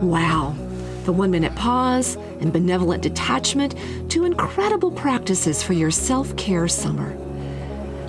Wow. 0.00 0.54
The 1.04 1.12
one 1.12 1.30
minute 1.30 1.54
pause 1.54 2.16
and 2.40 2.52
benevolent 2.52 3.02
detachment, 3.02 3.74
two 4.10 4.24
incredible 4.24 4.90
practices 4.90 5.62
for 5.62 5.72
your 5.72 5.90
self 5.90 6.36
care 6.36 6.68
summer. 6.68 7.16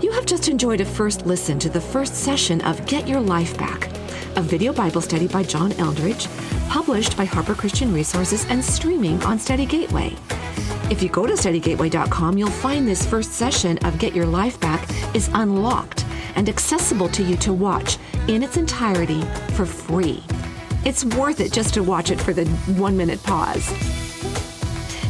You 0.01 0.11
have 0.11 0.25
just 0.25 0.49
enjoyed 0.49 0.81
a 0.81 0.85
first 0.85 1.25
listen 1.25 1.59
to 1.59 1.69
the 1.69 1.79
first 1.79 2.13
session 2.15 2.61
of 2.61 2.85
Get 2.87 3.07
Your 3.07 3.21
Life 3.21 3.57
Back 3.57 3.89
a 4.35 4.41
video 4.41 4.73
Bible 4.73 5.01
study 5.01 5.27
by 5.27 5.43
John 5.43 5.71
Eldredge, 5.73 6.27
published 6.69 7.15
by 7.15 7.25
Harper 7.25 7.53
Christian 7.53 7.93
Resources 7.93 8.45
and 8.49 8.63
streaming 8.63 9.21
on 9.23 9.37
Study 9.37 9.65
Gateway. 9.65 10.15
If 10.89 11.03
you 11.03 11.09
go 11.09 11.25
to 11.25 11.33
studygateway.com, 11.33 12.37
you'll 12.37 12.49
find 12.49 12.87
this 12.87 13.05
first 13.05 13.33
session 13.33 13.77
of 13.79 13.99
Get 13.99 14.15
Your 14.15 14.25
Life 14.25 14.59
Back 14.59 14.89
is 15.15 15.29
unlocked 15.33 16.05
and 16.35 16.49
accessible 16.49 17.09
to 17.09 17.23
you 17.23 17.35
to 17.37 17.53
watch 17.53 17.97
in 18.27 18.43
its 18.43 18.57
entirety 18.57 19.21
for 19.53 19.65
free. 19.65 20.23
It's 20.85 21.05
worth 21.05 21.39
it 21.39 21.53
just 21.53 21.73
to 21.75 21.83
watch 21.83 22.11
it 22.11 22.19
for 22.19 22.33
the 22.33 22.45
one 22.77 22.97
minute 22.97 23.21
pause. 23.23 23.67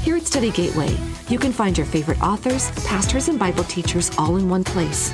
Here 0.04 0.18
at 0.18 0.28
Study 0.28 0.52
Gateway, 0.52 0.96
you 1.30 1.40
can 1.40 1.54
find 1.54 1.78
your 1.78 1.88
favorite 1.88 2.22
authors, 2.22 2.72
pastors, 2.86 3.30
and 3.30 3.40
Bible 3.40 3.64
teachers 3.64 4.12
all 4.18 4.36
in 4.36 4.50
one 4.50 4.64
place. 4.64 5.14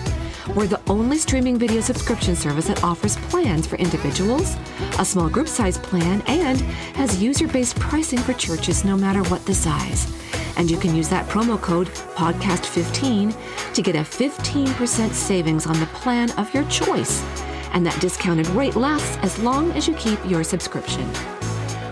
We're 0.56 0.66
the 0.66 0.82
only 0.90 1.20
streaming 1.20 1.60
video 1.60 1.80
subscription 1.80 2.36
service 2.36 2.68
that 2.68 2.84
offers 2.84 3.18
plans 3.18 3.68
for 3.68 3.76
individuals, 3.76 4.56
a 4.98 5.06
small 5.06 5.30
group 5.30 5.48
size 5.48 5.78
plan, 5.78 6.24
and 6.26 6.60
has 6.96 7.22
user 7.22 7.48
based 7.48 7.80
pricing 7.80 8.18
for 8.18 8.34
churches 8.34 8.84
no 8.84 8.98
matter 8.98 9.22
what 9.30 9.46
the 9.46 9.54
size. 9.54 10.12
And 10.58 10.70
you 10.70 10.78
can 10.78 10.96
use 10.96 11.08
that 11.10 11.28
promo 11.28 11.62
code 11.62 11.88
PODCAST15 11.88 13.74
to 13.76 13.82
get 13.84 13.96
a 13.96 14.00
15% 14.00 15.14
savings 15.14 15.68
on 15.68 15.80
the 15.80 15.86
plan 15.88 16.32
of 16.32 16.52
your 16.52 16.64
choice. 16.66 17.24
And 17.72 17.86
that 17.86 18.02
discounted 18.02 18.48
rate 18.48 18.76
lasts 18.76 19.18
as 19.22 19.38
long 19.40 19.72
as 19.74 19.88
you 19.88 19.94
keep 19.96 20.20
your 20.26 20.44
subscription. 20.44 21.08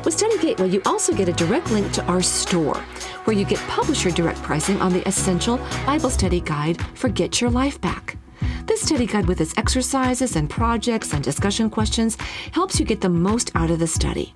With 0.04 0.16
Study 0.16 0.40
Gateway, 0.40 0.70
you 0.70 0.82
also 0.86 1.14
get 1.14 1.30
a 1.30 1.34
direct 1.34 1.70
link 1.70 1.92
to 1.94 2.06
our 2.06 2.24
store, 2.24 2.78
where 3.26 3.38
you 3.38 3.46
get 3.46 3.60
publisher 3.68 4.10
direct 4.10 4.42
pricing 4.42 4.82
on 4.82 4.94
the 4.94 5.08
Essential 5.08 5.58
Bible 5.86 6.10
Study 6.10 6.42
Guide 6.42 6.82
for 6.96 7.08
Get 7.08 7.40
Your 7.40 7.52
Life 7.52 7.80
Back. 7.80 8.18
This 8.68 8.82
study 8.82 9.06
guide 9.06 9.28
with 9.28 9.40
its 9.40 9.54
exercises 9.58 10.36
and 10.36 10.50
projects 10.50 11.14
and 11.14 11.24
discussion 11.24 11.70
questions 11.70 12.18
helps 12.52 12.80
you 12.80 12.86
get 12.86 13.00
the 13.00 13.08
most 13.08 13.50
out 13.56 13.72
of 13.72 13.80
the 13.80 13.88
study. 13.88 14.34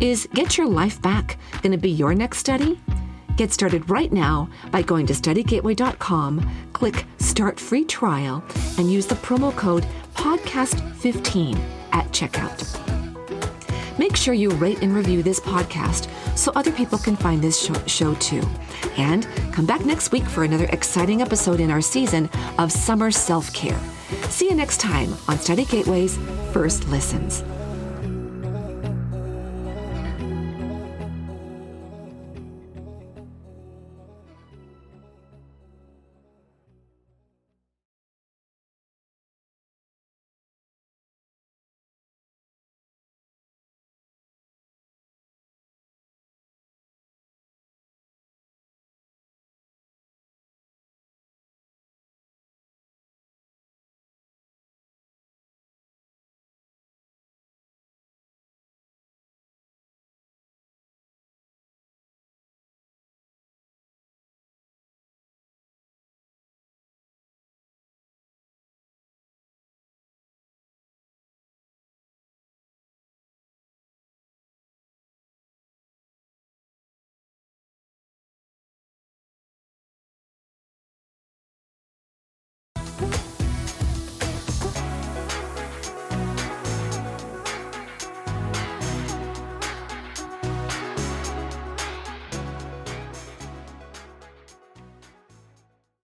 Is 0.00 0.26
Get 0.32 0.56
Your 0.56 0.66
Life 0.66 1.00
Back 1.02 1.36
going 1.60 1.72
to 1.72 1.78
be 1.78 1.90
your 1.90 2.14
next 2.14 2.38
study? 2.38 2.80
Get 3.36 3.52
started 3.52 3.88
right 3.90 4.10
now 4.10 4.48
by 4.72 4.80
going 4.80 5.06
to 5.06 5.12
studygateway.com, 5.12 6.50
click 6.72 7.04
Start 7.18 7.60
Free 7.60 7.84
Trial, 7.84 8.42
and 8.78 8.90
use 8.90 9.06
the 9.06 9.16
promo 9.16 9.54
code 9.54 9.86
PODCAST15 10.14 11.60
at 11.92 12.06
checkout. 12.06 12.97
Make 13.98 14.16
sure 14.16 14.34
you 14.34 14.50
rate 14.50 14.82
and 14.82 14.94
review 14.94 15.22
this 15.22 15.40
podcast 15.40 16.08
so 16.36 16.52
other 16.54 16.72
people 16.72 16.98
can 16.98 17.16
find 17.16 17.42
this 17.42 17.60
show, 17.60 17.74
show, 17.86 18.14
too. 18.14 18.42
And 18.96 19.26
come 19.52 19.66
back 19.66 19.84
next 19.84 20.12
week 20.12 20.24
for 20.24 20.44
another 20.44 20.66
exciting 20.66 21.20
episode 21.20 21.60
in 21.60 21.70
our 21.70 21.80
season 21.80 22.30
of 22.58 22.70
Summer 22.70 23.10
Self 23.10 23.52
Care. 23.52 23.78
See 24.28 24.48
you 24.48 24.54
next 24.54 24.80
time 24.80 25.12
on 25.26 25.38
Study 25.38 25.64
Gateway's 25.64 26.16
First 26.52 26.88
Listens. 26.88 27.42